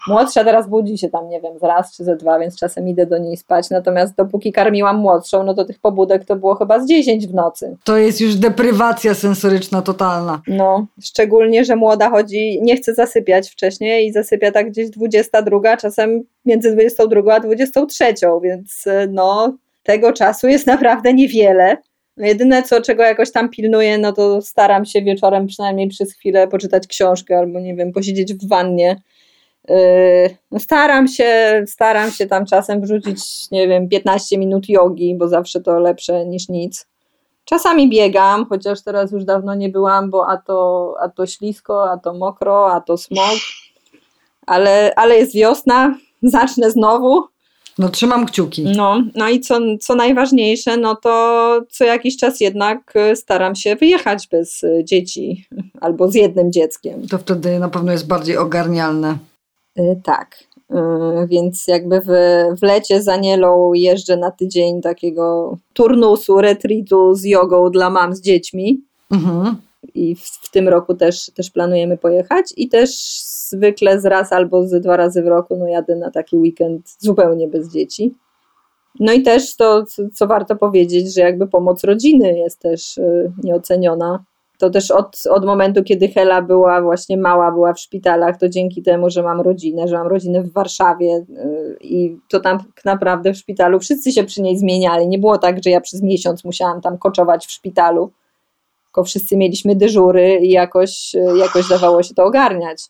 [0.06, 3.06] Młodsza teraz budzi się tam, nie wiem, z raz czy ze dwa, więc czasem idę
[3.06, 3.70] do niej spać.
[3.70, 7.76] Natomiast dopóki karmiłam młodszą, no to tych pobudek to było chyba z 10 w nocy.
[7.84, 10.42] To jest już deprywacja sensoryczna totalna.
[10.46, 16.22] No, szczególnie, że młoda chodzi, nie chce zasypiać wcześniej i zasypia tak gdzieś 22, czasem
[16.44, 18.04] między 22 a 23,
[18.42, 21.76] więc no, tego czasu jest naprawdę niewiele.
[22.18, 26.48] No jedyne, co, czego jakoś tam pilnuję, no to staram się wieczorem przynajmniej przez chwilę
[26.48, 29.02] poczytać książkę albo, nie wiem, posiedzieć w wannie.
[29.68, 29.76] Yy,
[30.50, 35.60] no staram się, staram się tam czasem wrzucić, nie wiem, 15 minut jogi, bo zawsze
[35.60, 36.86] to lepsze niż nic.
[37.44, 41.98] Czasami biegam, chociaż teraz już dawno nie byłam, bo a to, a to ślisko, a
[41.98, 43.38] to mokro, a to smog.
[44.46, 47.22] Ale, ale jest wiosna, zacznę znowu.
[47.78, 48.64] No trzymam kciuki.
[48.76, 53.76] No, no i co, co najważniejsze, no to co jakiś czas jednak y, staram się
[53.76, 55.46] wyjechać bez y, dzieci
[55.80, 57.08] albo z jednym dzieckiem.
[57.08, 59.18] To wtedy na pewno jest bardziej ogarnialne.
[59.76, 60.44] Yy, tak.
[60.70, 62.08] Yy, więc jakby w,
[62.58, 68.20] w lecie z Anielą jeżdżę na tydzień takiego turnusu, retreatu z jogą dla mam z
[68.20, 68.80] dziećmi.
[69.10, 69.56] Mhm.
[69.98, 72.90] I w, w tym roku też, też planujemy pojechać i też
[73.48, 77.48] zwykle z raz albo z dwa razy w roku no jadę na taki weekend zupełnie
[77.48, 78.14] bez dzieci.
[79.00, 79.84] No i też to,
[80.14, 84.24] co warto powiedzieć, że jakby pomoc rodziny jest też y, nieoceniona.
[84.58, 88.82] To też od, od momentu, kiedy Hela była właśnie mała, była w szpitalach, to dzięki
[88.82, 93.36] temu, że mam rodzinę, że mam rodzinę w Warszawie y, i to tam naprawdę w
[93.36, 95.08] szpitalu wszyscy się przy niej zmieniali.
[95.08, 98.10] Nie było tak, że ja przez miesiąc musiałam tam koczować w szpitalu,
[98.88, 102.88] tylko wszyscy mieliśmy dyżury i jakoś, y, jakoś dawało się to ogarniać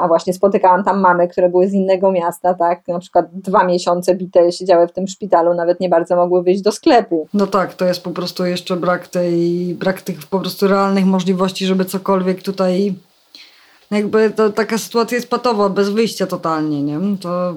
[0.00, 4.14] a właśnie spotykałam tam mamy, które były z innego miasta, tak, na przykład dwa miesiące
[4.14, 7.28] bite siedziały w tym szpitalu, nawet nie bardzo mogły wyjść do sklepu.
[7.34, 11.66] No tak, to jest po prostu jeszcze brak tej, brak tych po prostu realnych możliwości,
[11.66, 12.94] żeby cokolwiek tutaj
[13.90, 17.16] jakby to taka sytuacja jest patowa, bez wyjścia totalnie, nie?
[17.20, 17.54] To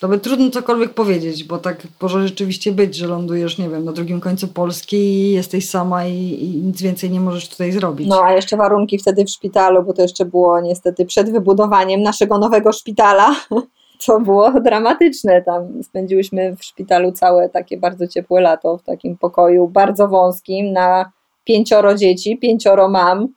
[0.00, 3.92] to by trudno cokolwiek powiedzieć, bo tak może rzeczywiście być, że lądujesz, nie wiem, na
[3.92, 8.08] drugim końcu Polski i jesteś sama i, i, nic więcej nie możesz tutaj zrobić.
[8.08, 12.38] No, a jeszcze warunki wtedy w szpitalu, bo to jeszcze było niestety przed wybudowaniem naszego
[12.38, 13.36] nowego szpitala.
[14.06, 15.42] To było dramatyczne.
[15.42, 21.12] Tam spędziłyśmy w szpitalu całe takie bardzo ciepłe lato, w takim pokoju bardzo wąskim, na
[21.44, 23.28] pięcioro dzieci, pięcioro mam.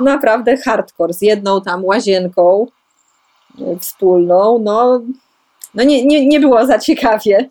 [0.00, 2.66] Naprawdę hardcore, z jedną tam łazienką
[3.80, 4.58] wspólną.
[4.58, 5.00] No,
[5.74, 7.48] no nie, nie, nie było za ciekawie.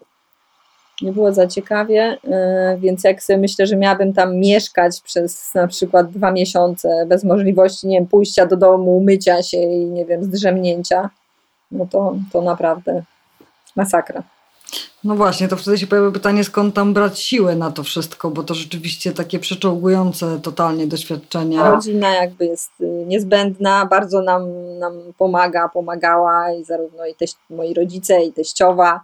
[1.01, 5.67] Nie było za ciekawie, yy, więc jak sobie myślę, że miałabym tam mieszkać przez na
[5.67, 10.23] przykład dwa miesiące bez możliwości, nie wiem, pójścia do domu, mycia się i nie wiem,
[10.23, 11.09] zdrzemnięcia,
[11.71, 13.03] no to, to naprawdę
[13.75, 14.23] masakra.
[15.03, 18.43] No właśnie, to wtedy się pojawia pytanie, skąd tam brać siłę na to wszystko, bo
[18.43, 21.71] to rzeczywiście takie przeczołgujące totalnie doświadczenia.
[21.71, 27.73] Rodzina jakby jest y, niezbędna, bardzo nam, nam pomaga, pomagała i zarówno i teś, moi
[27.73, 29.01] rodzice, i teściowa.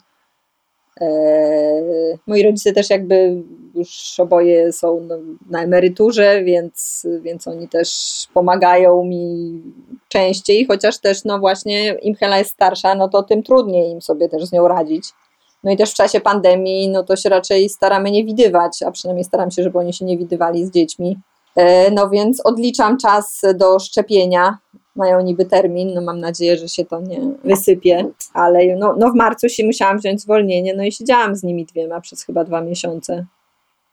[1.02, 3.44] Eee, moi rodzice też jakby
[3.76, 5.08] już oboje są
[5.50, 7.90] na emeryturze, więc, więc oni też
[8.34, 9.62] pomagają mi
[10.08, 14.30] częściej, chociaż też no właśnie im Hela jest starsza, no to tym trudniej im sobie
[14.30, 15.06] też z nią radzić.
[15.64, 19.24] No i też w czasie pandemii, no to się raczej staramy nie widywać, a przynajmniej
[19.24, 21.18] staram się, żeby oni się nie widywali z dziećmi.
[21.56, 24.58] E, no więc odliczam czas do szczepienia.
[24.96, 29.16] Mają niby termin, no mam nadzieję, że się to nie wysypie, ale no, no w
[29.16, 33.26] marcu się musiałam wziąć zwolnienie, no i siedziałam z nimi dwiema przez chyba dwa miesiące.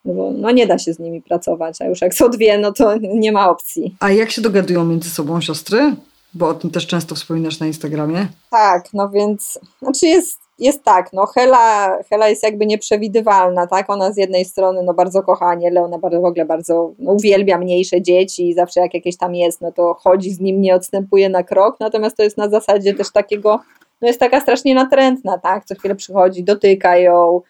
[0.05, 2.73] No bo no nie da się z nimi pracować, a już jak są dwie, no
[2.73, 3.97] to nie ma opcji.
[4.01, 5.97] A jak się dogadują między sobą siostry?
[6.35, 8.27] Bo o tym też często wspominasz na Instagramie.
[8.51, 13.91] Tak, no więc, znaczy jest jest tak, no Hela, Hela jest jakby nieprzewidywalna, tak?
[13.91, 17.59] Ona z jednej strony no bardzo kocha Anielę, ona bardzo, w ogóle bardzo no, uwielbia
[17.59, 21.29] mniejsze dzieci i zawsze jak jakieś tam jest, no to chodzi z nim, nie odstępuje
[21.29, 23.61] na krok, natomiast to jest na zasadzie też takiego,
[24.01, 25.65] no jest taka strasznie natrętna, tak?
[25.65, 27.41] Co chwilę przychodzi, dotyka ją,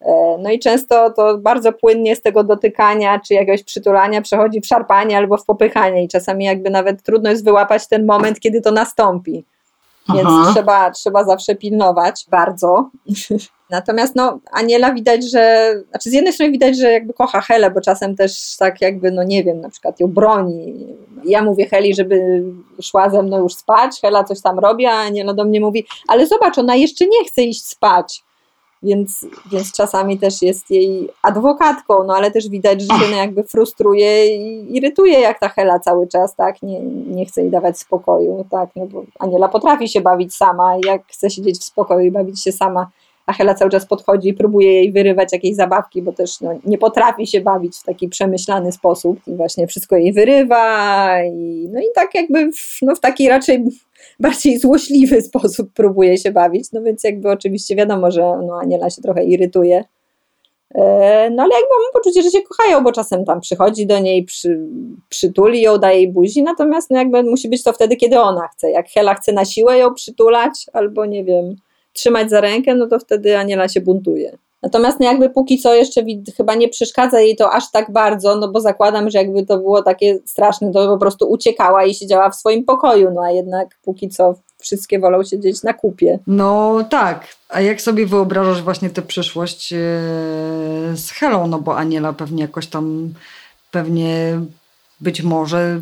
[0.00, 4.66] e, no i często to bardzo płynnie z tego dotykania czy jakiegoś przytulania przechodzi w
[4.66, 8.70] szarpanie albo w popychanie i czasami jakby nawet trudno jest wyłapać ten moment, kiedy to
[8.70, 9.44] nastąpi.
[10.08, 12.90] Więc trzeba, trzeba zawsze pilnować bardzo.
[13.70, 17.80] Natomiast no, Aniela widać, że, znaczy z jednej strony widać, że jakby kocha Helę, bo
[17.80, 20.86] czasem też tak jakby, no nie wiem, na przykład ją broni.
[21.24, 22.42] Ja mówię Heli, żeby
[22.82, 26.26] szła ze mną już spać, Hela coś tam robi, a Aniela do mnie mówi, ale
[26.26, 28.22] zobacz, ona jeszcze nie chce iść spać.
[28.82, 33.44] Więc, więc czasami też jest jej adwokatką, no ale też widać, że się no jakby
[33.44, 38.44] frustruje i irytuje, jak ta Hela cały czas, tak, nie, nie chce jej dawać spokoju,
[38.50, 42.42] tak, no bo Aniela potrafi się bawić sama, jak chce siedzieć w spokoju i bawić
[42.42, 42.90] się sama,
[43.26, 46.78] a Hela cały czas podchodzi i próbuje jej wyrywać jakieś zabawki, bo też no, nie
[46.78, 51.86] potrafi się bawić w taki przemyślany sposób i właśnie wszystko jej wyrywa i, no i
[51.94, 53.64] tak jakby w, no, w taki raczej
[54.20, 59.02] bardziej złośliwy sposób próbuje się bawić, no więc jakby oczywiście wiadomo, że no, Aniela się
[59.02, 59.84] trochę irytuje,
[60.74, 64.24] e, no ale jakby mam poczucie, że się kochają, bo czasem tam przychodzi do niej,
[64.24, 64.60] przy,
[65.08, 68.70] przytuli ją, daje jej buzi, natomiast no jakby musi być to wtedy, kiedy ona chce.
[68.70, 71.56] Jak Hela chce na siłę ją przytulać, albo nie wiem,
[71.92, 74.38] trzymać za rękę, no to wtedy Aniela się buntuje.
[74.62, 76.02] Natomiast no jakby póki co jeszcze
[76.36, 79.82] chyba nie przeszkadza jej to aż tak bardzo, no bo zakładam, że jakby to było
[79.82, 84.08] takie straszne, to po prostu uciekała i siedziała w swoim pokoju, no a jednak póki
[84.08, 86.18] co wszystkie wolą siedzieć na kupie.
[86.26, 89.76] No tak, a jak sobie wyobrażasz właśnie tę przyszłość e,
[90.96, 93.14] z Helą, no bo Aniela pewnie jakoś tam,
[93.70, 94.40] pewnie
[95.00, 95.80] być może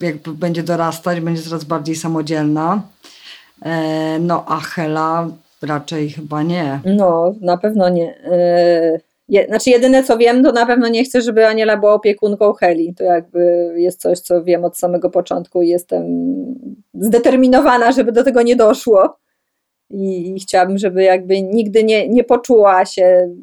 [0.00, 2.82] jakby będzie dorastać, będzie coraz bardziej samodzielna,
[3.62, 5.28] e, no a Hela
[5.66, 6.80] Raczej chyba nie.
[6.84, 8.04] No, na pewno nie.
[8.04, 12.52] Yy, je, znaczy jedyne co wiem, to na pewno nie chcę, żeby Aniela była opiekunką
[12.52, 12.94] Heli.
[12.94, 16.04] To jakby jest coś, co wiem od samego początku i jestem
[16.94, 19.16] zdeterminowana, żeby do tego nie doszło.
[19.90, 23.34] I, i chciałabym, żeby jakby nigdy nie, nie poczuła się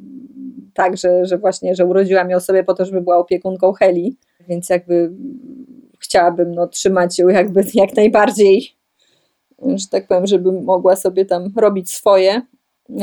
[0.73, 4.17] tak, że, że właśnie, że urodziłam ją sobie po to, żeby była opiekunką Heli.
[4.47, 5.11] Więc jakby
[5.99, 8.75] chciałabym no, trzymać ją jakby jak najbardziej
[9.75, 12.41] że tak powiem, żeby mogła sobie tam robić swoje.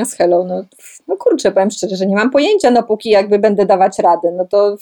[0.05, 0.65] Z Hello, no,
[1.09, 4.45] no kurczę, powiem szczerze, że nie mam pojęcia, no póki jakby będę dawać radę, no
[4.45, 4.77] to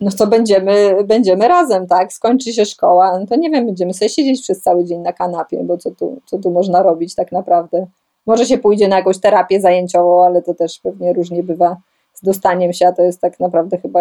[0.00, 4.08] no to będziemy, będziemy razem, tak, skończy się szkoła, no to nie wiem, będziemy sobie
[4.08, 7.86] siedzieć przez cały dzień na kanapie, bo co tu, co tu można robić tak naprawdę.
[8.26, 11.76] Może się pójdzie na jakąś terapię zajęciową, ale to też pewnie różnie bywa
[12.14, 14.00] z dostaniem się, a to jest tak naprawdę chyba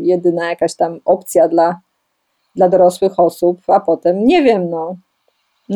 [0.00, 1.80] jedyna jakaś tam opcja dla,
[2.56, 4.96] dla dorosłych osób, a potem nie wiem, no,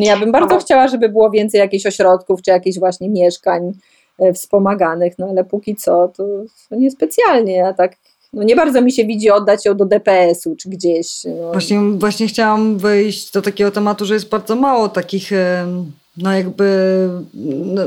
[0.02, 3.72] ja bym bardzo chciała, żeby było więcej jakichś ośrodków, czy jakichś właśnie mieszkań
[4.18, 6.24] e, wspomaganych, no ale póki co to,
[6.68, 7.96] to niespecjalnie, ja tak
[8.32, 11.24] no nie bardzo mi się widzi oddać ją do DPS-u czy gdzieś.
[11.24, 11.52] No.
[11.52, 15.32] Właśnie, właśnie chciałam wejść do takiego tematu, że jest bardzo mało takich
[16.16, 17.08] no jakby,
[17.64, 17.82] no,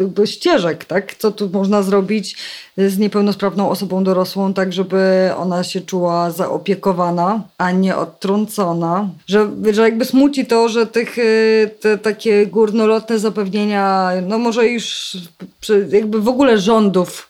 [0.00, 1.14] jakby ścieżek, tak?
[1.14, 2.36] Co tu można zrobić
[2.76, 9.08] z niepełnosprawną osobą dorosłą, tak żeby ona się czuła zaopiekowana, a nie odtrącona.
[9.26, 15.16] Że, że jakby smuci to, że tych y, te takie górnolotne zapewnienia, no może już
[15.90, 17.28] jakby w ogóle rządów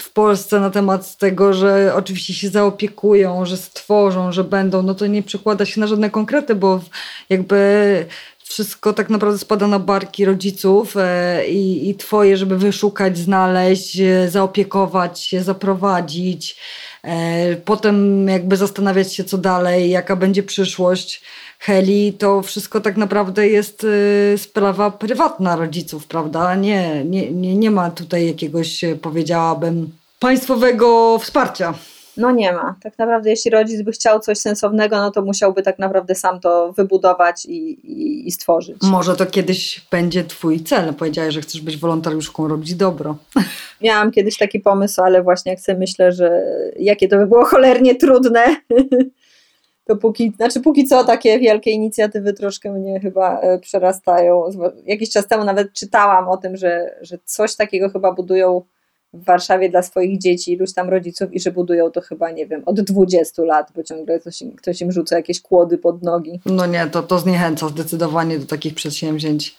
[0.00, 5.06] w Polsce na temat tego, że oczywiście się zaopiekują, że stworzą, że będą, no to
[5.06, 6.80] nie przekłada się na żadne konkrety, bo
[7.28, 8.06] jakby
[8.48, 14.30] wszystko tak naprawdę spada na barki rodziców e, i, i twoje, żeby wyszukać, znaleźć, e,
[14.30, 16.56] zaopiekować się, zaprowadzić.
[17.02, 21.22] E, potem jakby zastanawiać się, co dalej, jaka będzie przyszłość
[21.58, 23.86] Heli, to wszystko tak naprawdę jest
[24.36, 26.54] sprawa prywatna rodziców, prawda?
[26.54, 31.74] Nie, nie, nie, nie ma tutaj jakiegoś, powiedziałabym, państwowego wsparcia.
[32.18, 32.76] No nie ma.
[32.82, 36.72] Tak naprawdę, jeśli rodzic by chciał coś sensownego, no to musiałby tak naprawdę sam to
[36.72, 38.76] wybudować i, i, i stworzyć.
[38.82, 40.94] Może to kiedyś będzie Twój cel.
[40.94, 43.16] Powiedziałeś, że chcesz być wolontariuszką, robić dobro.
[43.82, 46.42] Miałam kiedyś taki pomysł, ale właśnie jak sobie myślę, że
[46.78, 48.56] jakie to by było cholernie trudne,
[49.88, 54.44] to póki, znaczy póki co takie wielkie inicjatywy troszkę mnie chyba e, przerastają.
[54.86, 58.62] Jakiś czas temu nawet czytałam o tym, że, że coś takiego chyba budują
[59.12, 62.62] w Warszawie dla swoich dzieci, iluś tam rodziców i że budują to chyba, nie wiem,
[62.66, 66.40] od 20 lat, bo ciągle ktoś, ktoś im rzuca jakieś kłody pod nogi.
[66.46, 69.56] No nie, to, to zniechęca zdecydowanie do takich przedsięwzięć.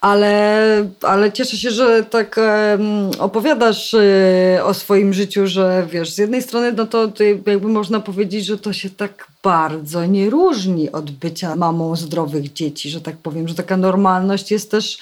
[0.00, 2.40] Ale, ale cieszę się, że tak
[3.18, 7.08] opowiadasz y, o swoim życiu, że wiesz, z jednej strony no to
[7.46, 12.90] jakby można powiedzieć, że to się tak bardzo nie różni od bycia mamą zdrowych dzieci,
[12.90, 14.98] że tak powiem, że taka normalność jest też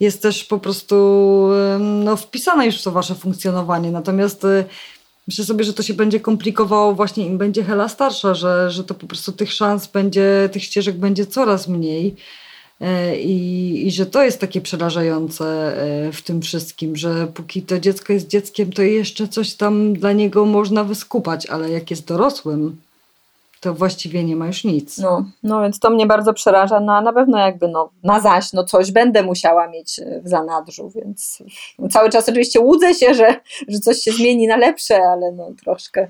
[0.00, 0.96] jest też po prostu
[1.80, 3.90] no, wpisana już w to wasze funkcjonowanie.
[3.90, 4.64] Natomiast y,
[5.28, 8.94] myślę sobie, że to się będzie komplikowało właśnie im będzie Hela starsza, że, że to
[8.94, 12.16] po prostu tych szans będzie, tych ścieżek będzie coraz mniej.
[12.80, 17.78] E, I, I, że to jest takie przerażające e, w tym wszystkim, że póki to
[17.78, 22.76] dziecko jest dzieckiem, to jeszcze coś tam dla niego można wyskupać, ale jak jest dorosłym,
[23.66, 24.98] to właściwie nie ma już nic.
[24.98, 28.52] No, no więc to mnie bardzo przeraża, no a na pewno jakby no, na zaś,
[28.52, 31.38] no coś będę musiała mieć e, w zanadrzu, więc
[31.90, 33.34] cały czas oczywiście łudzę się, że,
[33.68, 36.08] że coś się zmieni na lepsze, ale no troszkę,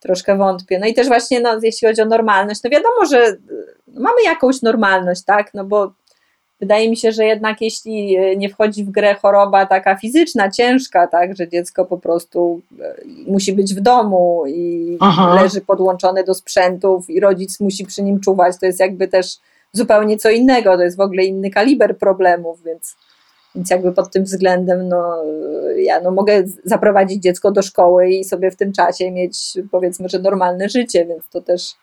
[0.00, 0.78] troszkę wątpię.
[0.78, 3.36] No i też właśnie no, jeśli chodzi o normalność, no wiadomo, że e,
[3.86, 5.92] mamy jakąś normalność, tak, no bo
[6.60, 11.06] Wydaje mi się, że jednak jeśli e, nie wchodzi w grę choroba taka fizyczna, ciężka,
[11.06, 12.94] tak, że dziecko po prostu e,
[13.26, 15.38] musi być w domu i Aha.
[15.42, 19.38] leży podłączone do sprzętów i rodzic musi przy nim czuwać, to jest jakby też
[19.72, 22.96] zupełnie co innego, to jest w ogóle inny kaliber problemów, więc,
[23.54, 25.22] więc jakby pod tym względem no,
[25.76, 30.18] ja no, mogę zaprowadzić dziecko do szkoły i sobie w tym czasie mieć powiedzmy, że
[30.18, 31.74] normalne życie, więc to też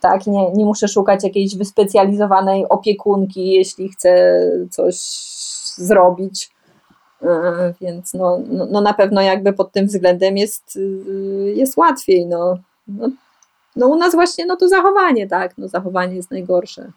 [0.00, 0.26] tak?
[0.26, 4.96] Nie, nie muszę szukać jakiejś wyspecjalizowanej opiekunki, jeśli chcę coś
[5.76, 6.50] zrobić.
[7.22, 12.26] E, więc no, no, no na pewno jakby pod tym względem jest, y, jest łatwiej.
[12.26, 12.58] No.
[12.88, 13.08] No,
[13.76, 15.58] no u nas właśnie no to zachowanie, tak?
[15.58, 16.92] No zachowanie jest najgorsze.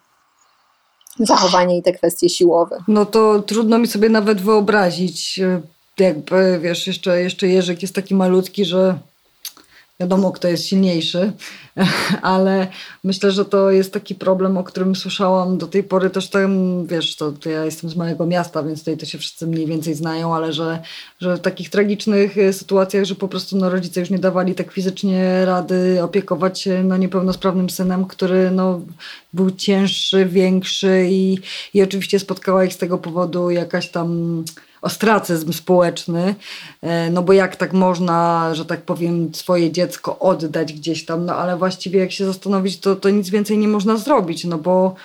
[1.20, 2.84] Zachowanie i te kwestie siłowe.
[2.88, 5.62] No to trudno mi sobie nawet wyobrazić, e,
[6.00, 8.98] jakby wiesz, jeszcze, jeszcze Jerzyk jest taki malutki, że
[10.00, 11.32] Wiadomo, kto jest silniejszy,
[12.22, 12.68] ale
[13.04, 16.10] myślę, że to jest taki problem, o którym słyszałam do tej pory.
[16.10, 19.48] Też tam, wiesz, to, to, ja jestem z małego miasta, więc tutaj to się wszyscy
[19.48, 20.82] mniej więcej znają, ale że,
[21.20, 24.72] że w takich tragicznych e, sytuacjach, że po prostu no, rodzice już nie dawali tak
[24.72, 28.82] fizycznie rady opiekować się no, niepełnosprawnym synem, który no,
[29.34, 31.40] był cięższy, większy i,
[31.74, 34.44] i oczywiście spotkała ich z tego powodu jakaś tam
[34.86, 36.36] ostracyzm społeczny,
[36.82, 41.36] e, no bo jak tak można, że tak powiem, swoje dziecko oddać gdzieś tam, no
[41.36, 44.96] ale właściwie jak się zastanowić, to, to nic więcej nie można zrobić, no bo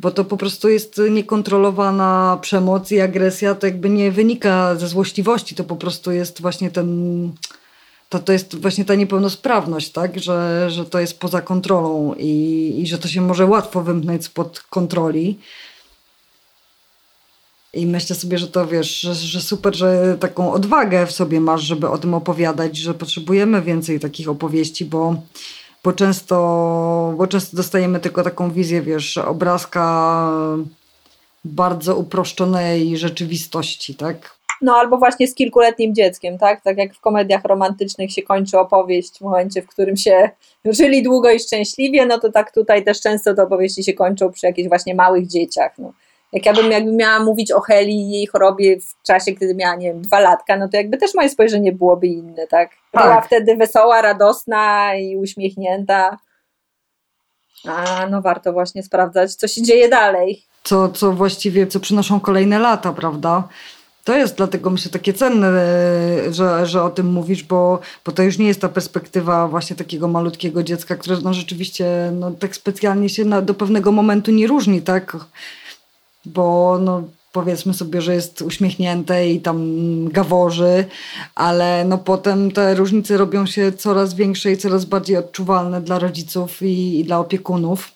[0.00, 5.54] bo to po prostu jest niekontrolowana przemoc i agresja, to jakby nie wynika ze złośliwości,
[5.54, 7.32] to po prostu jest właśnie ten,
[8.08, 12.86] to, to jest właśnie ta niepełnosprawność, tak, że, że to jest poza kontrolą i, i
[12.86, 15.38] że to się może łatwo wymknąć spod kontroli.
[17.72, 21.62] I myślę sobie, że to wiesz, że, że, super, że taką odwagę w sobie masz,
[21.62, 25.14] żeby o tym opowiadać, że potrzebujemy więcej takich opowieści, bo,
[25.84, 30.30] bo, często, bo często dostajemy tylko taką wizję, wiesz, obrazka
[31.44, 34.38] bardzo uproszczonej rzeczywistości, tak?
[34.62, 36.62] No albo właśnie z kilkuletnim dzieckiem, tak?
[36.62, 40.30] Tak jak w komediach romantycznych się kończy opowieść w momencie, w którym się
[40.64, 44.46] żyli długo i szczęśliwie, no to tak tutaj też często te opowieści się kończą przy
[44.46, 45.78] jakichś właśnie małych dzieciach.
[45.78, 45.92] No
[46.32, 49.76] jak ja bym jakby miała mówić o Heli i jej chorobie w czasie, kiedy miała,
[49.76, 52.70] nie wiem, dwa latka, no to jakby też moje spojrzenie byłoby inne, tak?
[52.94, 53.26] Była tak.
[53.26, 56.18] wtedy wesoła, radosna i uśmiechnięta.
[57.64, 60.42] A no warto właśnie sprawdzać, co się dzieje dalej.
[60.64, 63.48] Co, co właściwie, co przynoszą kolejne lata, prawda?
[64.04, 65.52] To jest dlatego myślę takie cenne,
[66.30, 70.08] że, że o tym mówisz, bo, bo to już nie jest ta perspektywa właśnie takiego
[70.08, 74.82] malutkiego dziecka, które no rzeczywiście no, tak specjalnie się na, do pewnego momentu nie różni,
[74.82, 75.16] tak?
[76.24, 77.02] Bo no,
[77.32, 79.58] powiedzmy sobie, że jest uśmiechnięte i tam
[80.08, 80.84] gaworzy,
[81.34, 86.62] ale no potem te różnice robią się coraz większe i coraz bardziej odczuwalne dla rodziców
[86.62, 87.92] i, i dla opiekunów.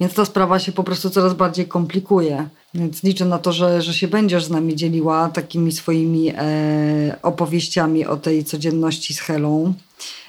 [0.00, 2.48] Więc ta sprawa się po prostu coraz bardziej komplikuje.
[2.74, 8.06] Więc liczę na to, że, że się będziesz z nami dzieliła takimi swoimi e, opowieściami
[8.06, 9.74] o tej codzienności z Helą.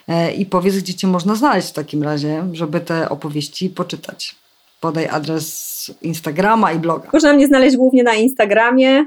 [0.07, 4.35] E, I powiedz, gdzie cię można znaleźć w takim razie, żeby te opowieści poczytać.
[4.81, 7.09] Podaj adres Instagrama i bloga.
[7.13, 9.05] Można mnie znaleźć głównie na Instagramie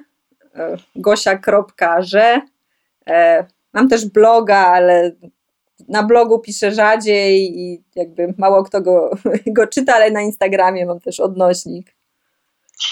[0.54, 2.40] e, gosia.że.
[3.08, 5.12] E, mam też bloga, ale
[5.88, 9.10] na blogu piszę rzadziej i jakby mało kto go,
[9.56, 11.96] go czyta, ale na Instagramie mam też odnośnik.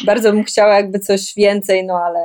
[0.06, 2.20] Bardzo bym chciała jakby coś więcej, no ale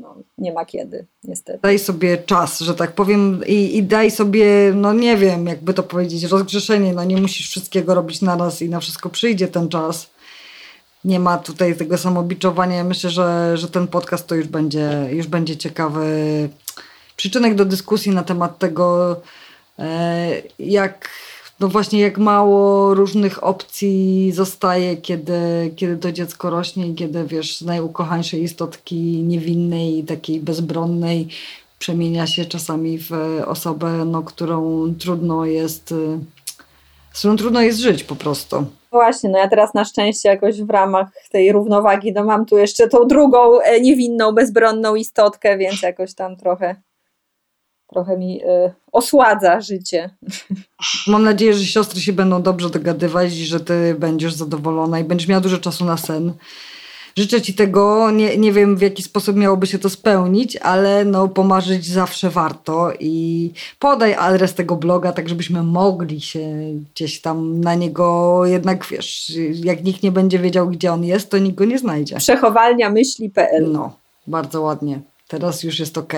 [0.00, 1.58] no, nie ma kiedy, niestety.
[1.62, 5.82] Daj sobie czas, że tak powiem i, i daj sobie, no nie wiem, jakby to
[5.82, 10.10] powiedzieć, rozgrzeszenie, no nie musisz wszystkiego robić naraz i na wszystko przyjdzie ten czas
[11.04, 12.84] nie ma tutaj tego samobiczowania.
[12.84, 16.48] Myślę, że, że ten podcast to już będzie, już będzie ciekawy
[17.16, 19.16] przyczynek do dyskusji na temat tego,
[19.78, 21.08] e, jak
[21.60, 27.56] no właśnie jak mało różnych opcji zostaje, kiedy, kiedy to dziecko rośnie i kiedy wiesz,
[27.56, 31.28] z najukochańszej istotki niewinnej i takiej bezbronnej
[31.78, 33.12] przemienia się czasami w
[33.46, 35.94] osobę, no, którą trudno jest,
[37.18, 38.64] z którą trudno jest żyć po prostu.
[38.90, 42.88] Właśnie, no ja teraz na szczęście jakoś w ramach tej równowagi, no mam tu jeszcze
[42.88, 46.76] tą drugą e, niewinną, bezbronną istotkę, więc jakoś tam trochę,
[47.92, 50.10] trochę mi y, osładza życie.
[51.06, 55.28] Mam nadzieję, że siostry się będą dobrze dogadywać i że ty będziesz zadowolona i będziesz
[55.28, 56.32] miała dużo czasu na sen
[57.18, 58.10] życzę Ci tego.
[58.10, 62.92] Nie, nie wiem, w jaki sposób miałoby się to spełnić, ale no, pomarzyć zawsze warto
[63.00, 66.40] i podaj adres tego bloga, tak żebyśmy mogli się
[66.94, 69.32] gdzieś tam na niego jednak, wiesz,
[69.64, 72.16] jak nikt nie będzie wiedział, gdzie on jest, to nikt go nie znajdzie.
[72.16, 73.96] Przechowalnia myśli.pl No,
[74.26, 75.00] bardzo ładnie.
[75.28, 76.12] Teraz już jest ok.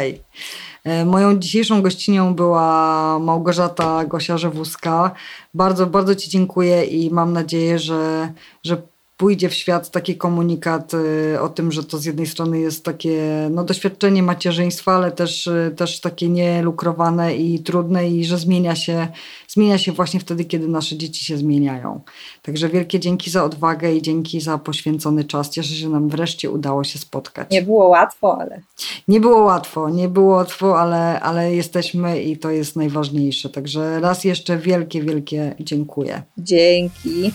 [1.06, 5.10] Moją dzisiejszą gościnią była Małgorzata Gosia-Żewuska.
[5.54, 8.32] Bardzo, bardzo Ci dziękuję i mam nadzieję, że,
[8.64, 8.82] że
[9.20, 13.48] pójdzie w świat taki komunikat y, o tym, że to z jednej strony jest takie
[13.50, 19.08] no, doświadczenie macierzyństwa, ale też, y, też takie nielukrowane i trudne i że zmienia się,
[19.48, 22.00] zmienia się właśnie wtedy, kiedy nasze dzieci się zmieniają.
[22.42, 25.50] Także wielkie dzięki za odwagę i dzięki za poświęcony czas.
[25.50, 27.50] Cieszę się, że nam wreszcie udało się spotkać.
[27.50, 28.60] Nie było łatwo, ale...
[29.08, 33.48] Nie było łatwo, nie było łatwo, ale, ale jesteśmy i to jest najważniejsze.
[33.48, 36.22] Także raz jeszcze wielkie, wielkie dziękuję.
[36.38, 37.32] Dzięki.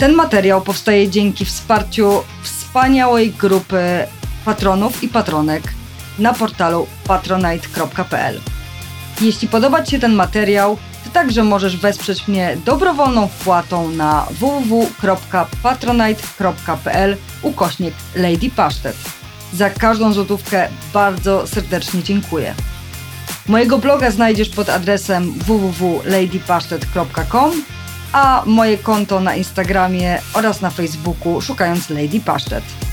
[0.00, 4.06] Ten materiał powstaje dzięki wsparciu wspaniałej grupy
[4.44, 5.62] patronów i patronek
[6.18, 8.40] na portalu patronite.pl.
[9.20, 17.16] Jeśli podoba Ci się ten materiał, to także możesz wesprzeć mnie dobrowolną wpłatą na www.patronite.pl
[17.42, 18.96] ukośnik Lady Pasztet.
[19.52, 22.54] Za każdą złotówkę bardzo serdecznie dziękuję.
[23.46, 27.79] Mojego bloga znajdziesz pod adresem www.ladypasztet.com
[28.12, 32.89] a moje konto na Instagramie oraz na Facebooku szukając Lady Pasztet.